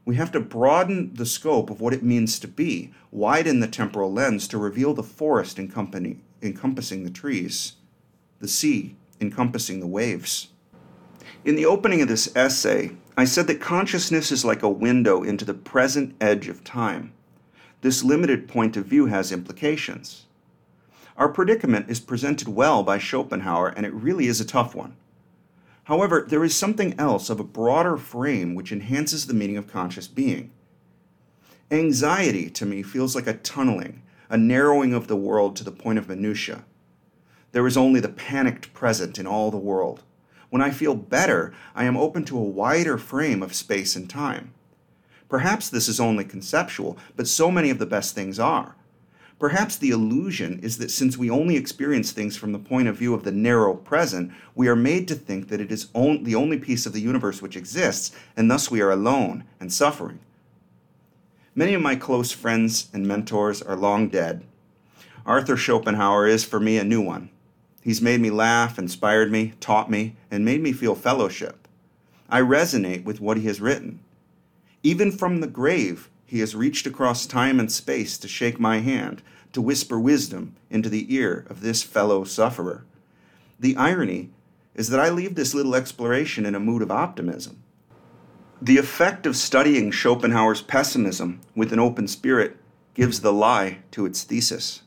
We 0.04 0.16
have 0.16 0.32
to 0.32 0.40
broaden 0.40 1.14
the 1.14 1.26
scope 1.26 1.70
of 1.70 1.80
what 1.80 1.92
it 1.92 2.02
means 2.02 2.38
to 2.40 2.48
be, 2.48 2.90
widen 3.10 3.60
the 3.60 3.68
temporal 3.68 4.12
lens 4.12 4.48
to 4.48 4.58
reveal 4.58 4.94
the 4.94 5.02
forest 5.02 5.58
encompassing 5.58 7.04
the 7.04 7.10
trees, 7.10 7.74
the 8.40 8.48
sea 8.48 8.96
encompassing 9.20 9.80
the 9.80 9.86
waves. 9.86 10.48
In 11.42 11.56
the 11.56 11.64
opening 11.64 12.02
of 12.02 12.08
this 12.08 12.34
essay, 12.36 12.92
I 13.16 13.24
said 13.24 13.46
that 13.46 13.62
consciousness 13.62 14.30
is 14.30 14.44
like 14.44 14.62
a 14.62 14.68
window 14.68 15.22
into 15.22 15.46
the 15.46 15.54
present 15.54 16.14
edge 16.20 16.48
of 16.48 16.64
time. 16.64 17.14
This 17.80 18.04
limited 18.04 18.46
point 18.46 18.76
of 18.76 18.84
view 18.84 19.06
has 19.06 19.32
implications. 19.32 20.26
Our 21.16 21.30
predicament 21.30 21.88
is 21.88 21.98
presented 21.98 22.48
well 22.48 22.82
by 22.82 22.98
Schopenhauer, 22.98 23.68
and 23.68 23.86
it 23.86 23.94
really 23.94 24.26
is 24.26 24.38
a 24.38 24.44
tough 24.44 24.74
one. 24.74 24.96
However, 25.84 26.26
there 26.28 26.44
is 26.44 26.54
something 26.54 26.94
else 26.98 27.30
of 27.30 27.40
a 27.40 27.44
broader 27.44 27.96
frame 27.96 28.54
which 28.54 28.70
enhances 28.70 29.26
the 29.26 29.34
meaning 29.34 29.56
of 29.56 29.66
conscious 29.66 30.08
being. 30.08 30.50
Anxiety, 31.70 32.50
to 32.50 32.66
me, 32.66 32.82
feels 32.82 33.14
like 33.14 33.26
a 33.26 33.32
tunneling, 33.32 34.02
a 34.28 34.36
narrowing 34.36 34.92
of 34.92 35.08
the 35.08 35.16
world 35.16 35.56
to 35.56 35.64
the 35.64 35.72
point 35.72 35.98
of 35.98 36.06
minutiae. 36.08 36.64
There 37.52 37.66
is 37.66 37.78
only 37.78 37.98
the 37.98 38.10
panicked 38.10 38.74
present 38.74 39.18
in 39.18 39.26
all 39.26 39.50
the 39.50 39.56
world. 39.56 40.02
When 40.50 40.60
I 40.60 40.70
feel 40.70 40.94
better, 40.94 41.54
I 41.74 41.84
am 41.84 41.96
open 41.96 42.24
to 42.24 42.38
a 42.38 42.42
wider 42.42 42.98
frame 42.98 43.42
of 43.42 43.54
space 43.54 43.96
and 43.96 44.10
time. 44.10 44.52
Perhaps 45.28 45.70
this 45.70 45.88
is 45.88 46.00
only 46.00 46.24
conceptual, 46.24 46.98
but 47.16 47.28
so 47.28 47.50
many 47.50 47.70
of 47.70 47.78
the 47.78 47.86
best 47.86 48.14
things 48.14 48.40
are. 48.40 48.74
Perhaps 49.38 49.76
the 49.76 49.90
illusion 49.90 50.58
is 50.60 50.76
that 50.78 50.90
since 50.90 51.16
we 51.16 51.30
only 51.30 51.56
experience 51.56 52.12
things 52.12 52.36
from 52.36 52.52
the 52.52 52.58
point 52.58 52.88
of 52.88 52.96
view 52.96 53.14
of 53.14 53.22
the 53.22 53.32
narrow 53.32 53.74
present, 53.74 54.32
we 54.54 54.68
are 54.68 54.76
made 54.76 55.08
to 55.08 55.14
think 55.14 55.48
that 55.48 55.60
it 55.60 55.72
is 55.72 55.88
on, 55.94 56.24
the 56.24 56.34
only 56.34 56.58
piece 56.58 56.84
of 56.84 56.92
the 56.92 57.00
universe 57.00 57.40
which 57.40 57.56
exists, 57.56 58.14
and 58.36 58.50
thus 58.50 58.70
we 58.70 58.82
are 58.82 58.90
alone 58.90 59.44
and 59.58 59.72
suffering. 59.72 60.18
Many 61.54 61.74
of 61.74 61.80
my 61.80 61.96
close 61.96 62.32
friends 62.32 62.88
and 62.92 63.06
mentors 63.06 63.62
are 63.62 63.76
long 63.76 64.08
dead. 64.08 64.44
Arthur 65.24 65.56
Schopenhauer 65.56 66.26
is, 66.26 66.44
for 66.44 66.60
me, 66.60 66.76
a 66.76 66.84
new 66.84 67.00
one. 67.00 67.30
He's 67.80 68.02
made 68.02 68.20
me 68.20 68.30
laugh, 68.30 68.78
inspired 68.78 69.32
me, 69.32 69.54
taught 69.60 69.90
me, 69.90 70.16
and 70.30 70.44
made 70.44 70.62
me 70.62 70.72
feel 70.72 70.94
fellowship. 70.94 71.66
I 72.28 72.40
resonate 72.40 73.04
with 73.04 73.20
what 73.20 73.38
he 73.38 73.46
has 73.46 73.60
written. 73.60 74.00
Even 74.82 75.10
from 75.10 75.40
the 75.40 75.46
grave, 75.46 76.10
he 76.26 76.40
has 76.40 76.54
reached 76.54 76.86
across 76.86 77.26
time 77.26 77.58
and 77.58 77.72
space 77.72 78.16
to 78.18 78.28
shake 78.28 78.60
my 78.60 78.78
hand, 78.78 79.22
to 79.52 79.60
whisper 79.60 79.98
wisdom 79.98 80.54
into 80.70 80.88
the 80.88 81.12
ear 81.12 81.44
of 81.50 81.60
this 81.60 81.82
fellow 81.82 82.24
sufferer. 82.24 82.84
The 83.58 83.76
irony 83.76 84.30
is 84.74 84.88
that 84.90 85.00
I 85.00 85.10
leave 85.10 85.34
this 85.34 85.54
little 85.54 85.74
exploration 85.74 86.46
in 86.46 86.54
a 86.54 86.60
mood 86.60 86.82
of 86.82 86.90
optimism. 86.90 87.62
The 88.62 88.78
effect 88.78 89.26
of 89.26 89.36
studying 89.36 89.90
Schopenhauer's 89.90 90.62
pessimism 90.62 91.40
with 91.56 91.72
an 91.72 91.80
open 91.80 92.06
spirit 92.06 92.56
gives 92.94 93.20
the 93.20 93.32
lie 93.32 93.78
to 93.90 94.06
its 94.06 94.22
thesis. 94.22 94.82